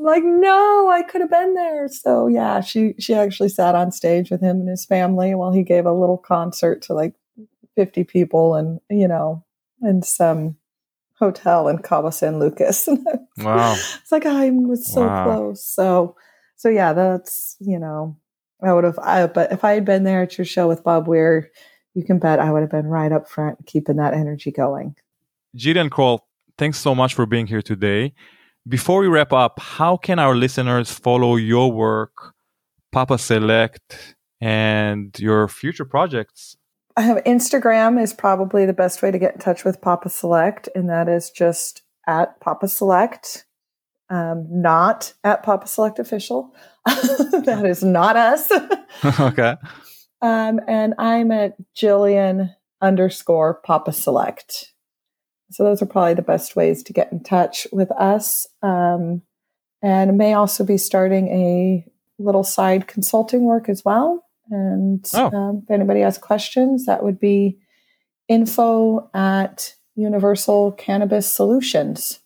[0.00, 1.88] like, no, I could have been there.
[1.88, 5.62] So yeah, she she actually sat on stage with him and his family while he
[5.62, 7.14] gave a little concert to like
[7.76, 9.44] 50 people and you know,
[9.82, 10.56] in some
[11.14, 12.88] hotel in Cabo San Lucas.
[13.38, 13.74] wow.
[13.74, 15.24] It's like I was so wow.
[15.24, 15.64] close.
[15.64, 16.16] So
[16.56, 18.16] so yeah, that's you know,
[18.62, 21.08] I would have I but if I had been there at your show with Bob
[21.08, 21.50] Weir,
[21.94, 24.96] you can bet I would have been right up front keeping that energy going.
[25.56, 26.26] Jillian Kroll,
[26.56, 28.14] thanks so much for being here today.
[28.68, 32.34] Before we wrap up, how can our listeners follow your work,
[32.92, 36.56] Papa Select, and your future projects?
[36.96, 40.68] I have Instagram is probably the best way to get in touch with Papa Select,
[40.74, 43.46] and that is just at Papa Select,
[44.10, 46.54] um, not at Papa Select Official.
[46.84, 48.50] that is not us.
[49.20, 49.56] okay.
[50.20, 54.69] Um, and I'm at Jillian underscore Papa Select.
[55.50, 58.46] So those are probably the best ways to get in touch with us.
[58.62, 59.22] Um,
[59.82, 61.84] and may also be starting a
[62.18, 64.24] little side consulting work as well.
[64.50, 65.30] And oh.
[65.30, 67.58] um, if anybody has questions, that would be
[68.28, 72.20] info at Universal Cannabis Solutions.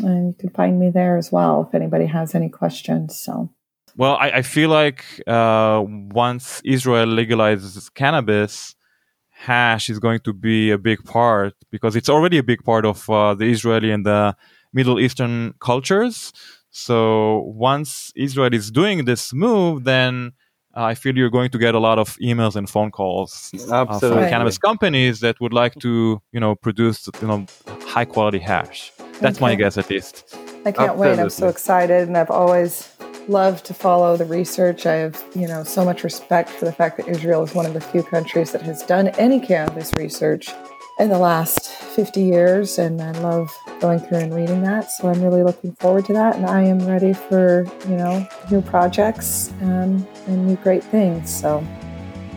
[0.00, 3.18] And you can find me there as well if anybody has any questions.
[3.18, 3.50] So.
[3.96, 8.76] Well, I, I feel like uh, once Israel legalizes cannabis,
[9.38, 13.08] hash is going to be a big part because it's already a big part of
[13.08, 14.36] uh, the Israeli and the
[14.72, 16.32] Middle Eastern cultures.
[16.70, 20.32] So once Israel is doing this move, then
[20.76, 23.86] uh, I feel you're going to get a lot of emails and phone calls uh,
[23.98, 27.46] from cannabis companies that would like to, you know, produce you know
[27.86, 28.92] high quality hash.
[29.20, 29.46] That's okay.
[29.46, 30.34] my guess, at least.
[30.66, 31.08] I can't Absolutely.
[31.08, 31.18] wait.
[31.20, 32.92] I'm so excited, and I've always
[33.28, 34.86] love to follow the research.
[34.86, 37.74] I have, you know, so much respect for the fact that Israel is one of
[37.74, 40.50] the few countries that has done any cannabis research
[40.98, 44.90] in the last 50 years, and I love going through and reading that.
[44.90, 48.62] So I'm really looking forward to that, and I am ready for, you know, new
[48.62, 51.32] projects um, and new great things.
[51.32, 51.64] So.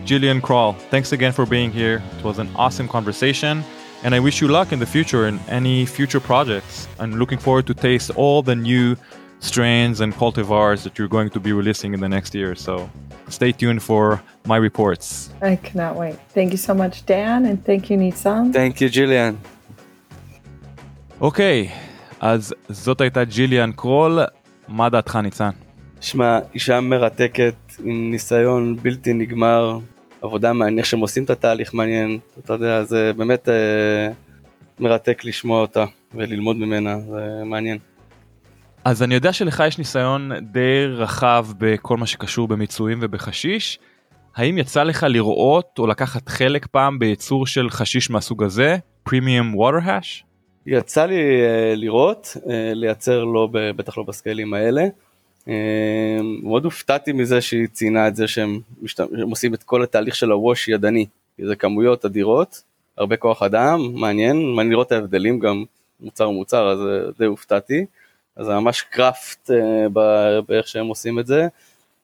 [0.04, 2.02] Jillian Kroll, thanks again for being here.
[2.18, 3.64] It was an awesome conversation.
[4.04, 6.88] And I wish you luck in the future in any future projects.
[6.98, 8.96] I'm looking forward to taste all the new
[9.41, 12.55] strains and cultivars that you're going to be releasing in the next year.
[12.55, 12.89] So
[13.29, 15.29] stay tuned for my reports.
[15.41, 16.15] I cannot wait.
[16.37, 18.53] Thank you so much, Dan, and thank you, Nitzan.
[18.53, 19.35] Thank you, Julian.
[21.21, 21.69] אוקיי,
[22.19, 24.19] אז זאת הייתה ג'יליאן קרול,
[24.67, 25.49] מה דעתך ניצן?
[26.01, 29.79] שמע, אישה מרתקת עם ניסיון בלתי נגמר,
[30.21, 34.09] עבודה מעניין, איך שהם עושים את התהליך מעניין, אתה יודע, זה באמת אה,
[34.79, 37.77] מרתק לשמוע אותה וללמוד ממנה, זה מעניין.
[38.84, 43.78] אז אני יודע שלך יש ניסיון די רחב בכל מה שקשור במיצויים ובחשיש.
[44.36, 49.78] האם יצא לך לראות או לקחת חלק פעם בייצור של חשיש מהסוג הזה, פרימיום ווטר
[49.82, 50.24] האש?
[50.66, 54.86] יצא לי uh, לראות, uh, לייצר לא, בטח לא בסקיילים האלה.
[55.40, 55.48] Uh,
[56.42, 58.96] מאוד הופתעתי מזה שהיא ציינה את זה שהם, משת...
[59.16, 61.06] שהם עושים את כל התהליך של הווש ידני,
[61.38, 62.62] זה כמויות אדירות,
[62.98, 65.64] הרבה כוח אדם, מעניין, מעניין לראות את ההבדלים גם
[66.00, 66.78] מוצר מוצר, אז
[67.18, 67.84] די הופתעתי.
[68.36, 69.88] אז זה ממש קראפט uh,
[70.46, 71.48] באיך שהם עושים את זה.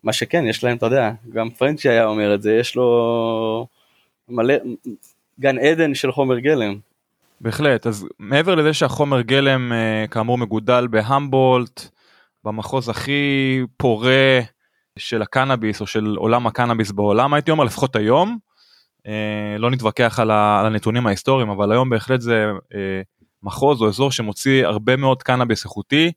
[0.03, 3.67] מה שכן, יש להם, אתה יודע, גם פרנצ'י היה אומר את זה, יש לו
[4.29, 4.55] מלא,
[5.41, 6.79] גן עדן של חומר גלם.
[7.41, 11.89] בהחלט, אז מעבר לזה שהחומר גלם uh, כאמור מגודל בהמבולט,
[12.45, 14.41] במחוז הכי פורה
[14.99, 18.39] של הקנאביס או של עולם הקנאביס בעולם הייתי אומר לפחות היום,
[18.99, 19.11] uh,
[19.59, 22.45] לא נתווכח על, הנתונים ההיסטוריים אבל היום בהחלט זה
[23.43, 26.13] מחוז או אזור שמוציא הרבה מאוד קנאביס איכותי,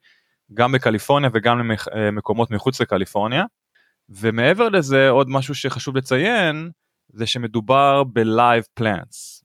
[0.53, 3.43] גם בקליפורניה וגם למקומות מחוץ לקליפורניה.
[4.09, 6.69] ומעבר לזה עוד משהו שחשוב לציין
[7.13, 9.43] זה שמדובר בלייב פלנטס,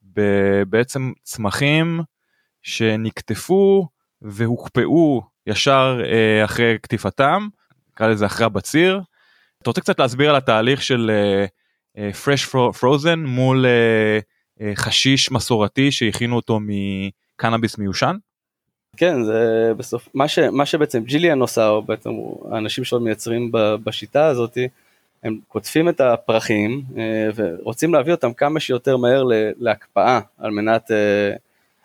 [0.68, 2.00] בעצם צמחים
[2.62, 3.88] שנקטפו
[4.22, 7.48] והוקפאו ישר אה, אחרי קטיפתם,
[7.92, 9.00] נקרא לזה אחרי הבציר.
[9.62, 11.10] אתה רוצה קצת להסביר על התהליך של
[11.98, 16.60] אה, fresh frozen מול אה, חשיש מסורתי שהכינו אותו
[17.37, 18.16] מקנאביס מיושן?
[18.97, 22.11] כן זה בסוף מה ש, מה שבעצם ג'יליאן עושה או בעצם
[22.51, 23.51] האנשים שעוד מייצרים
[23.84, 24.68] בשיטה הזאתי
[25.22, 29.22] הם קוטפים את הפרחים אה, ורוצים להביא אותם כמה שיותר מהר
[29.59, 31.37] להקפאה על מנת אה,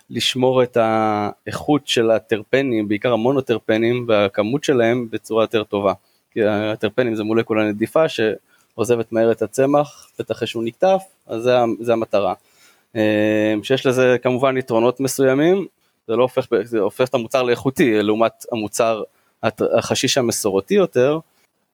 [0.09, 5.93] לשמור את האיכות של הטרפנים בעיקר המונוטרפנים והכמות שלהם בצורה יותר טובה
[6.31, 11.55] כי הטרפנים זה מולקולה נדיפה שעוזבת מהר את הצמח בטח אחרי שהוא נקטף אז זה,
[11.79, 12.33] זה המטרה.
[12.95, 15.65] אה, שיש לזה כמובן יתרונות מסוימים
[16.07, 19.03] זה לא הופך, זה הופך את המוצר לאיכותי לעומת המוצר
[19.77, 21.19] החשיש המסורתי יותר,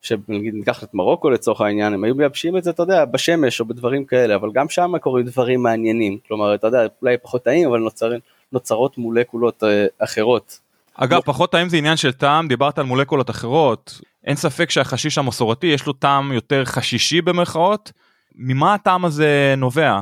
[0.01, 3.65] שנגיד ניקח את מרוקו לצורך העניין, הם היו מייבשים את זה, אתה יודע, בשמש או
[3.65, 7.79] בדברים כאלה, אבל גם שם קורים דברים מעניינים, כלומר, אתה יודע, אולי פחות טעים, אבל
[7.79, 8.11] נוצר,
[8.51, 10.59] נוצרות מולקולות אה, אחרות.
[10.93, 15.67] אגב, פחות טעים זה עניין של טעם, דיברת על מולקולות אחרות, אין ספק שהחשיש המסורתי
[15.67, 17.91] יש לו טעם יותר חשישי במרכאות,
[18.37, 19.99] ממה הטעם הזה נובע?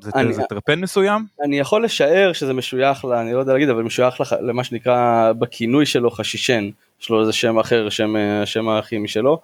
[0.00, 1.26] זה, אני, זה טרפן מסוים?
[1.44, 5.32] אני יכול לשער שזה משוייך, לה, אני לא יודע להגיד, אבל משוייך לח, למה שנקרא
[5.32, 6.70] בכינוי שלו חשישן,
[7.00, 9.40] יש לו איזה שם אחר, שם, השם הכימי שלו,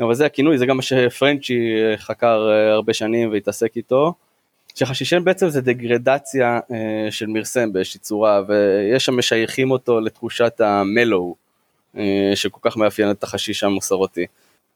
[0.00, 4.14] אבל זה הכינוי, זה גם מה שפרנצ'י חקר אה, הרבה שנים והתעסק איתו,
[4.74, 11.34] שחשישן בעצם זה דגרדציה אה, של מרסם באיזושהי צורה, ויש שם משייכים אותו לתחושת המלואו,
[11.96, 14.26] אה, שכל כך מאפיין את החשיש המסורתי.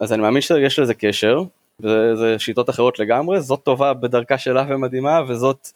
[0.01, 1.43] אז אני מאמין שיש לזה קשר,
[1.83, 5.69] וזה שיטות אחרות לגמרי, זאת טובה בדרכה שלה ומדהימה, וזאת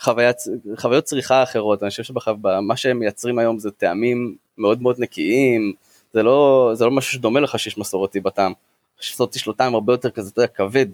[0.00, 0.36] חוויית,
[0.76, 5.72] חוויות צריכה אחרות, אני חושב שמה שהם מייצרים היום זה טעמים מאוד מאוד נקיים,
[6.12, 8.52] זה לא, זה לא משהו שדומה לך שיש מסורתי בטעם,
[8.98, 10.86] מסורתי יש לו טעם הרבה יותר כזה, אתה יודע, כבד.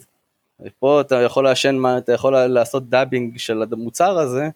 [0.79, 4.49] פה אתה יכול לעשן, אתה יכול לעשות דאבינג של המוצר הזה,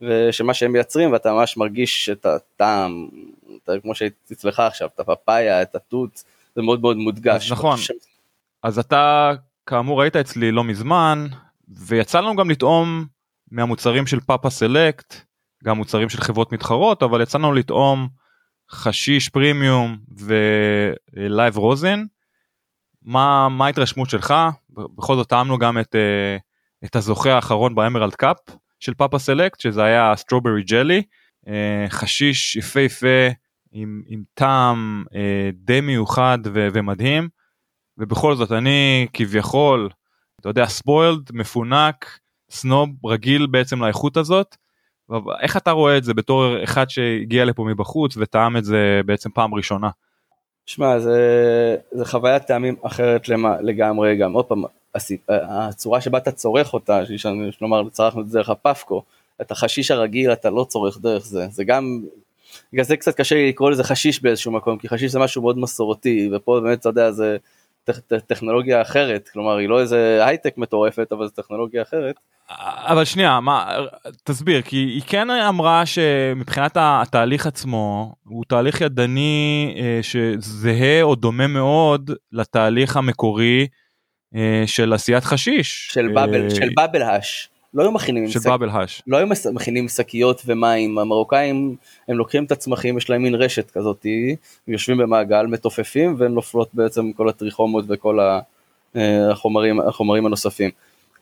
[0.00, 3.08] ושמה שהם מייצרים, ואתה ממש מרגיש את הטעם,
[3.64, 6.24] אתה, כמו שהייתי אצלך עכשיו, את הפאפאיה, את התות,
[6.56, 7.52] זה מאוד מאוד מודגש.
[7.52, 7.78] נכון,
[8.62, 9.32] אז אתה
[9.66, 11.26] כאמור היית אצלי לא מזמן
[11.68, 13.06] ויצא לנו גם לטעום
[13.50, 15.14] מהמוצרים של פאפה סלקט
[15.64, 18.08] גם מוצרים של חברות מתחרות אבל יצא לנו לטעום
[18.70, 19.98] חשיש פרימיום
[21.16, 22.04] ולייב רוזן.
[23.02, 24.34] מה מה ההתרשמות שלך
[24.70, 26.36] בכל זאת טעמנו גם את, אה,
[26.84, 28.36] את הזוכה האחרון באמרלד קאפ
[28.80, 31.02] של פאפה סלקט שזה היה סטרוברי ג'לי
[31.88, 33.28] חשיש יפהפה
[33.72, 37.28] עם, עם טעם אה, די מיוחד ו, ומדהים.
[38.00, 39.88] ובכל זאת אני כביכול,
[40.40, 42.18] אתה יודע, ספוילד, מפונק,
[42.50, 44.56] סנוב, רגיל בעצם לאיכות הזאת.
[45.40, 49.54] איך אתה רואה את זה בתור אחד שהגיע לפה מבחוץ וטעם את זה בעצם פעם
[49.54, 49.90] ראשונה?
[50.66, 54.32] שמע, זה, זה חוויית טעמים אחרת למה, לגמרי גם.
[54.32, 54.62] עוד פעם,
[55.28, 57.00] הצורה שבה אתה צורך אותה,
[57.58, 59.02] כלומר צרכנו את זה דרך הפפקו,
[59.40, 62.02] את החשיש הרגיל אתה לא צורך דרך זה, זה גם,
[62.72, 66.30] בגלל זה קצת קשה לקרוא לזה חשיש באיזשהו מקום, כי חשיש זה משהו מאוד מסורתי,
[66.32, 67.36] ופה באמת אתה יודע זה
[68.26, 72.14] טכנולוגיה אחרת, כלומר היא לא איזה הייטק מטורפת, אבל זו טכנולוגיה אחרת.
[72.86, 73.72] אבל שנייה, מה,
[74.24, 81.46] תסביר, כי היא כן אמרה שמבחינת התהליך עצמו, הוא תהליך ידני אה, שזהה או דומה
[81.46, 83.66] מאוד לתהליך המקורי
[84.34, 85.88] אה, של עשיית חשיש.
[85.92, 87.48] של בבל, של בבל האש.
[87.74, 89.02] לא היו מכינים של באבל האש.
[89.06, 91.76] לא היו מכינים שקיות ומים, המרוקאים
[92.08, 94.06] הם לוקחים את הצמחים, יש להם מין רשת כזאת,
[94.68, 98.18] יושבים במעגל, מתופפים ונופלות בעצם כל הטריכומות וכל
[98.96, 100.70] אה, החומרים, החומרים הנוספים.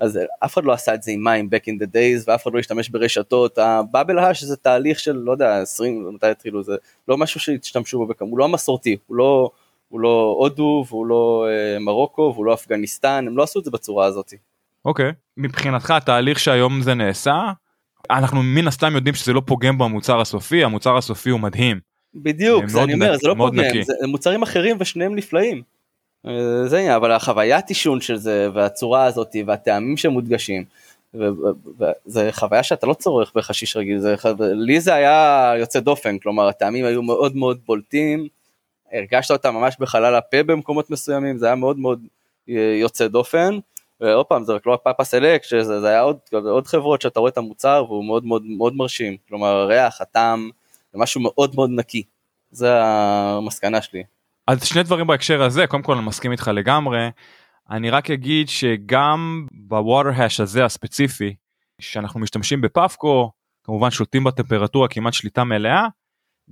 [0.00, 2.54] אז אף אחד לא עשה את זה עם מים back in the days ואף אחד
[2.54, 6.76] לא השתמש ברשתות, הבאבל האש זה תהליך של לא יודע 20, מתי התחילו זה,
[7.08, 9.50] לא משהו שהשתמשו בו הוא לא המסורתי, הוא לא,
[9.88, 13.70] הוא לא הודו והוא לא אה, מרוקו והוא לא אפגניסטן, הם לא עשו את זה
[13.70, 14.34] בצורה הזאת.
[14.84, 15.12] אוקיי.
[15.36, 17.52] מבחינתך התהליך שהיום זה נעשה,
[18.10, 21.80] אנחנו מן הסתם יודעים שזה לא פוגם במוצר הסופי, המוצר הסופי הוא מדהים.
[22.14, 23.84] בדיוק, זה אני אומר, נקי, זה לא פוגם, נקי.
[23.84, 25.62] זה מוצרים אחרים ושניהם נפלאים.
[26.26, 30.64] אה, זה העניין, אבל החוויית עישון של זה, והצורה הזאת, והטעמים שמודגשים,
[31.14, 36.48] וזה חוויה שאתה לא צורך בחשיש רגיל, זה, חו- לי זה היה יוצא דופן, כלומר
[36.48, 38.28] הטעמים היו מאוד מאוד בולטים,
[38.92, 42.00] הרגשת אותם ממש בחלל הפה במקומות מסוימים, זה היה מאוד מאוד
[42.48, 43.58] אה, יוצא דופן.
[44.00, 47.38] ועוד פעם זה רק לא הפאפה סלקט, זה היה עוד, עוד חברות שאתה רואה את
[47.38, 50.50] המוצר והוא מאוד מאוד מאוד מרשים, כלומר הריח, הטעם,
[50.92, 52.02] זה משהו מאוד מאוד נקי,
[52.50, 54.02] זה המסקנה שלי.
[54.46, 57.08] אז שני דברים בהקשר הזה, קודם כל אני מסכים איתך לגמרי.
[57.70, 61.34] אני רק אגיד שגם בווטר האש הזה הספציפי,
[61.80, 63.30] שאנחנו משתמשים בפאפקו,
[63.64, 65.86] כמובן שולטים בטמפרטורה כמעט שליטה מלאה,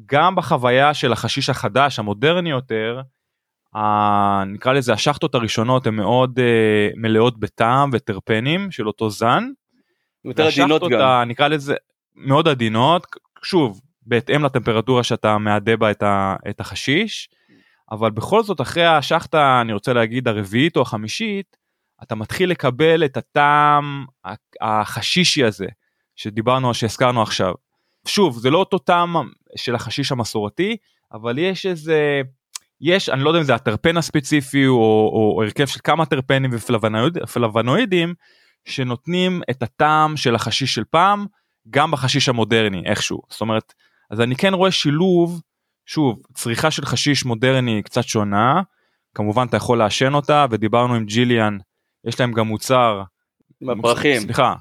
[0.06, 3.00] גם בחוויה של החשיש החדש, המודרני יותר.
[4.46, 6.42] נקרא לזה השחטות הראשונות הן מאוד uh,
[6.96, 9.44] מלאות בטעם וטרפנים של אותו זן.
[10.24, 11.28] יותר עדינות גם.
[11.28, 11.74] נקרא לזה
[12.16, 13.06] מאוד עדינות,
[13.42, 17.28] שוב, בהתאם לטמפרטורה שאתה מעדה בה את, ה, את החשיש,
[17.90, 21.56] אבל בכל זאת אחרי השחטה, אני רוצה להגיד הרביעית או החמישית,
[22.02, 24.04] אתה מתחיל לקבל את הטעם
[24.60, 25.66] החשישי הזה,
[26.16, 27.54] שדיברנו, שהזכרנו עכשיו.
[28.06, 29.16] שוב, זה לא אותו טעם
[29.56, 30.76] של החשיש המסורתי,
[31.12, 32.22] אבל יש איזה,
[32.80, 36.50] יש, אני לא יודע אם זה הטרפן הספציפי או, או, או הרכב של כמה טרפנים
[36.52, 38.14] ופלבנואיד- פלבנואידים,
[38.64, 41.26] שנותנים את הטעם של החשיש של פעם
[41.70, 43.22] גם בחשיש המודרני איכשהו.
[43.30, 43.74] זאת אומרת
[44.10, 45.42] אז אני כן רואה שילוב
[45.86, 48.62] שוב צריכה של חשיש מודרני קצת שונה
[49.14, 51.58] כמובן אתה יכול לעשן אותה ודיברנו עם ג'יליאן
[52.04, 53.02] יש להם גם מוצר.
[53.60, 54.20] עם הפרחים.
[54.20, 54.54] סליחה.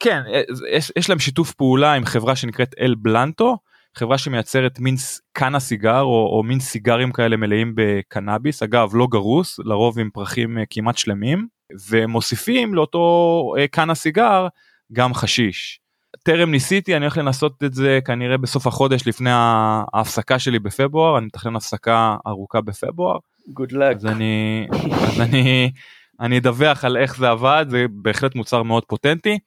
[0.00, 0.22] כן
[0.70, 3.58] יש, יש להם שיתוף פעולה עם חברה שנקראת אל בלנטו
[3.98, 4.94] חברה שמייצרת מין
[5.32, 10.58] קאנה סיגר או, או מין סיגרים כאלה מלאים בקנאביס אגב לא גרוס לרוב עם פרחים
[10.58, 11.46] אה, כמעט שלמים
[11.90, 14.46] ומוסיפים לאותו אה, קאנה סיגר
[14.92, 15.80] גם חשיש.
[16.22, 21.26] טרם ניסיתי אני הולך לנסות את זה כנראה בסוף החודש לפני ההפסקה שלי בפברואר אני
[21.26, 23.18] מתכנן הפסקה ארוכה בפברואר
[23.48, 23.96] Good luck.
[23.96, 24.66] אז אני
[25.08, 25.72] אז אני
[26.20, 29.38] אני אדווח על איך זה עבד זה בהחלט מוצר מאוד פוטנטי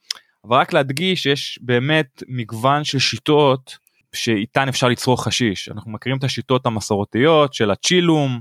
[0.48, 3.78] אבל רק להדגיש יש באמת מגוון של שיטות
[4.16, 8.40] שאיתן אפשר לצרוך חשיש אנחנו מכירים את השיטות המסורתיות של הצ'ילום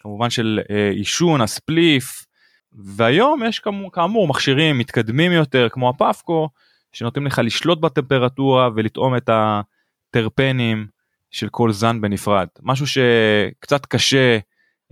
[0.00, 2.26] כמובן של אה, עישון הספליף
[2.72, 6.48] והיום יש כאמור, כאמור מכשירים מתקדמים יותר כמו הפפקו
[6.92, 10.86] שנותנים לך לשלוט בטמפרטורה ולטעום את הטרפנים
[11.30, 14.38] של כל זן בנפרד משהו שקצת קשה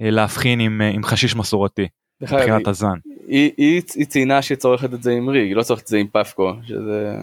[0.01, 1.89] אה, להבחין עם, אה, עם חשיש מסורתי
[2.21, 2.99] מבחינת הזן.
[3.27, 5.99] היא, היא, היא ציינה שהיא צורכת את זה עם ריג, היא לא צורכת את זה
[5.99, 7.17] עם פפקו, שזה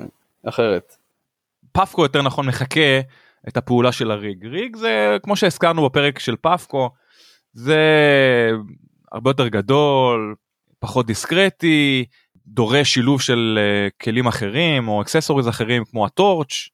[0.44, 0.96] אחרת.
[1.72, 3.00] פפקו יותר נכון מחכה
[3.48, 4.46] את הפעולה של הריג.
[4.46, 6.90] ריג זה כמו שהזכרנו בפרק של פפקו
[7.54, 7.80] זה
[9.12, 10.36] הרבה יותר גדול
[10.80, 12.06] פחות דיסקרטי
[12.48, 16.70] דורש שילוב של uh, כלים אחרים או אקססוריז אחרים כמו הטורץ'.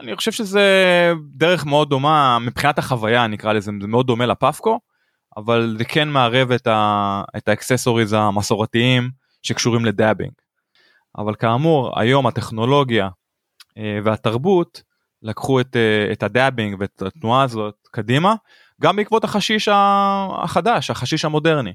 [0.00, 4.80] אני חושב שזה דרך מאוד דומה מבחינת החוויה נקרא לזה זה מאוד דומה לפפקו
[5.36, 9.10] אבל זה כן מערב את, ה, את האקססוריז המסורתיים
[9.42, 10.32] שקשורים לדאבינג.
[11.18, 13.08] אבל כאמור היום הטכנולוגיה
[14.04, 14.82] והתרבות
[15.22, 18.34] לקחו את, אה, את הדאבינג ואת התנועה הזאת קדימה
[18.82, 21.72] גם בעקבות החשיש החדש החשיש המודרני.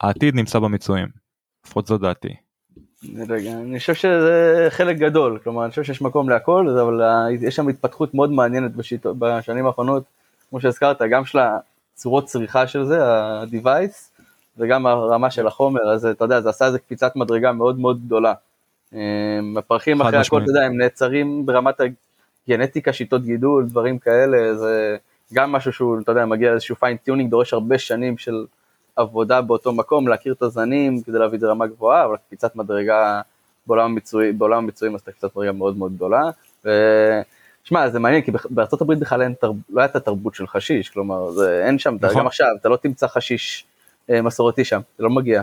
[0.00, 1.08] העתיד נמצא במצויים.
[1.66, 2.34] לפחות זו דעתי.
[3.28, 7.00] רגע, אני חושב שזה חלק גדול, כלומר אני חושב שיש מקום להכל, אבל
[7.40, 10.04] יש שם התפתחות מאוד מעניינת בשיטות, בשנים האחרונות,
[10.50, 14.20] כמו שהזכרת, גם של הצורות צריכה של זה, ה-device,
[14.58, 18.34] וגם הרמה של החומר, אז אתה יודע, זה עשה איזה קפיצת מדרגה מאוד מאוד גדולה.
[18.94, 20.42] אמ, הפרחים חד אחרי הכל.
[20.42, 21.80] אתה יודע, הם נעצרים ברמת
[22.48, 24.96] הגנטיקה, שיטות גידול, דברים כאלה, זה
[25.34, 28.44] גם משהו שהוא, אתה יודע, מגיע לאיזשהו פיינטיונינג, דורש הרבה שנים של
[28.96, 33.20] עבודה באותו מקום, להכיר את הזנים כדי להביא את זה רמה גבוהה, אבל קפיצת מדרגה
[33.66, 36.22] בעולם המצוי, בעולם המצויים עשתה קפיצת מדרגה מאוד מאוד גדולה.
[36.64, 36.70] ו...
[37.64, 39.54] שמע, זה מעניין, כי בארצות הברית בכלל אין, תרב...
[39.70, 42.20] לא הייתה תרבות של חשיש, כלומר, זה, אין שם, נכון.
[42.20, 43.64] גם עכשיו, אתה לא תמצא חשיש
[44.10, 45.42] אה, מסורתי שם, זה לא מגיע.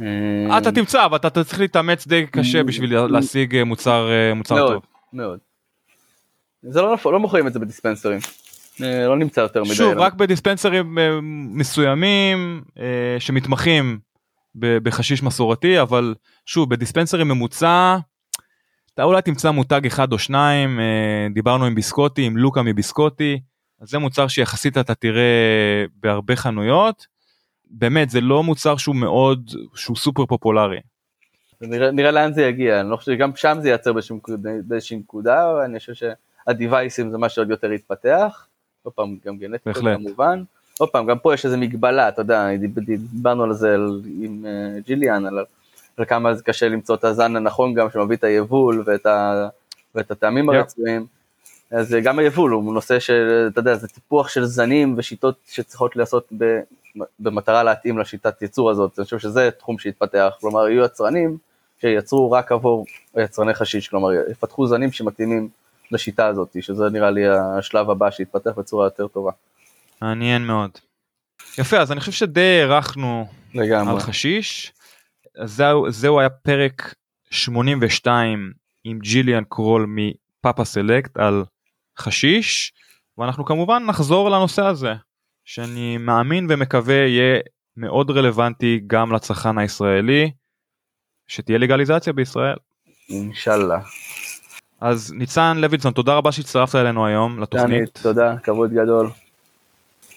[0.00, 4.54] אה, אתה תמצא אבל אתה צריך להתאמץ די קשה בשביל להשיג אה, מוצר אה, מוצר
[4.54, 4.82] מאוד, טוב.
[5.12, 5.38] מאוד.
[6.62, 8.18] זה לא, לא מוכרים את זה בדיספנסרים,
[8.80, 9.74] לא נמצא יותר מדי.
[9.74, 10.02] שוב לא.
[10.02, 10.98] רק בדיספנסרים
[11.50, 12.62] מסוימים
[13.18, 13.98] שמתמחים
[14.54, 16.14] בחשיש מסורתי, אבל
[16.46, 17.96] שוב, בדיספנסרי ממוצע,
[18.94, 20.80] אתה אולי תמצא מותג אחד או שניים,
[21.34, 23.40] דיברנו עם ביסקוטי, עם לוקה מביסקוטי,
[23.80, 27.06] אז זה מוצר שיחסית אתה תראה בהרבה חנויות.
[27.70, 30.80] באמת, זה לא מוצר שהוא מאוד, שהוא סופר פופולרי.
[31.60, 33.92] נראה, נראה לאן זה יגיע, אני לא חושב שגם שם זה ייצר
[34.64, 38.46] באיזושהי נקודה, אני חושב שהדיווייסים זה מה שעוד יותר יתפתח,
[38.82, 40.42] עוד פעם גם גנטיקה כמובן,
[40.78, 42.46] עוד פעם גם פה יש איזה מגבלה, אתה יודע,
[42.86, 43.76] דיברנו על זה
[44.20, 45.38] עם uh, ג'יליאן, על,
[45.96, 49.48] על כמה זה קשה למצוא את הזן הנכון גם שמביא את היבול ואת, ה,
[49.94, 50.54] ואת הטעמים yeah.
[50.54, 51.06] הרצויים,
[51.70, 56.28] אז גם היבול הוא נושא של, אתה יודע, זה טיפוח של זנים ושיטות שצריכות לעשות
[56.38, 56.60] ב,
[57.18, 61.38] במטרה להתאים לשיטת ייצור הזאת, אני חושב שזה תחום שיתפתח, כלומר יהיו יצרנים
[61.80, 62.86] שייצרו רק עבור
[63.16, 65.48] יצרני חשיש, כלומר יפתחו זנים שמתאימים
[65.92, 69.32] לשיטה הזאת, שזה נראה לי השלב הבא שיתפתח בצורה יותר טובה.
[70.02, 70.70] מעניין מאוד.
[71.58, 73.92] יפה, אז אני חושב שדי הארכנו לגמרי.
[73.92, 74.72] על חשיש.
[75.44, 76.94] זהו, זהו היה פרק
[77.30, 78.52] 82
[78.84, 81.44] עם ג'יליאן קרול מפאפה סלקט על
[81.98, 82.72] חשיש,
[83.18, 84.92] ואנחנו כמובן נחזור לנושא הזה,
[85.44, 87.40] שאני מאמין ומקווה יהיה
[87.76, 90.30] מאוד רלוונטי גם לצרכן הישראלי,
[91.28, 92.56] שתהיה לגליזציה בישראל.
[93.08, 93.80] אינשאללה.
[94.80, 97.98] אז ניצן לוינסון, תודה רבה שהצטרפת אלינו היום לתוכנית.
[98.02, 99.10] תודה, כבוד גדול.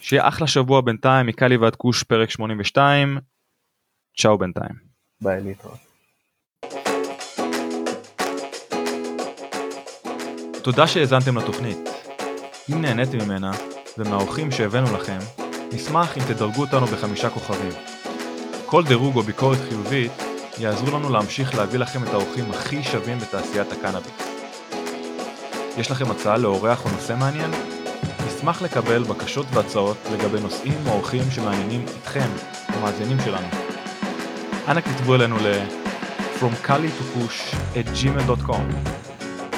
[0.02, 3.18] שיהיה אחלה שבוע בינתיים, מקאלי ועד כוש פרק 82,
[4.18, 4.76] צ'או בינתיים.
[5.22, 5.93] ביי להתראות.
[10.64, 11.90] תודה שהאזנתם לתוכנית.
[12.74, 13.52] אם נהניתם ממנה,
[13.98, 15.18] ומהאורחים שהבאנו לכם,
[15.74, 17.72] נשמח אם תדרגו אותנו בחמישה כוכבים.
[18.66, 20.12] כל דירוג או ביקורת חיובית
[20.60, 24.12] יעזרו לנו להמשיך להביא לכם את האורחים הכי שווים בתעשיית הקנאביס.
[25.78, 27.52] יש לכם הצעה לאורח או נושא מעניין?
[28.28, 32.30] נשמח לקבל בקשות והצעות לגבי נושאים או אורחים שמעניינים אתכם,
[32.68, 33.48] המאזינים שלנו.
[34.68, 35.64] אנא כתבו אלינו ל-
[36.40, 38.94] From Kali to Push at gmail.com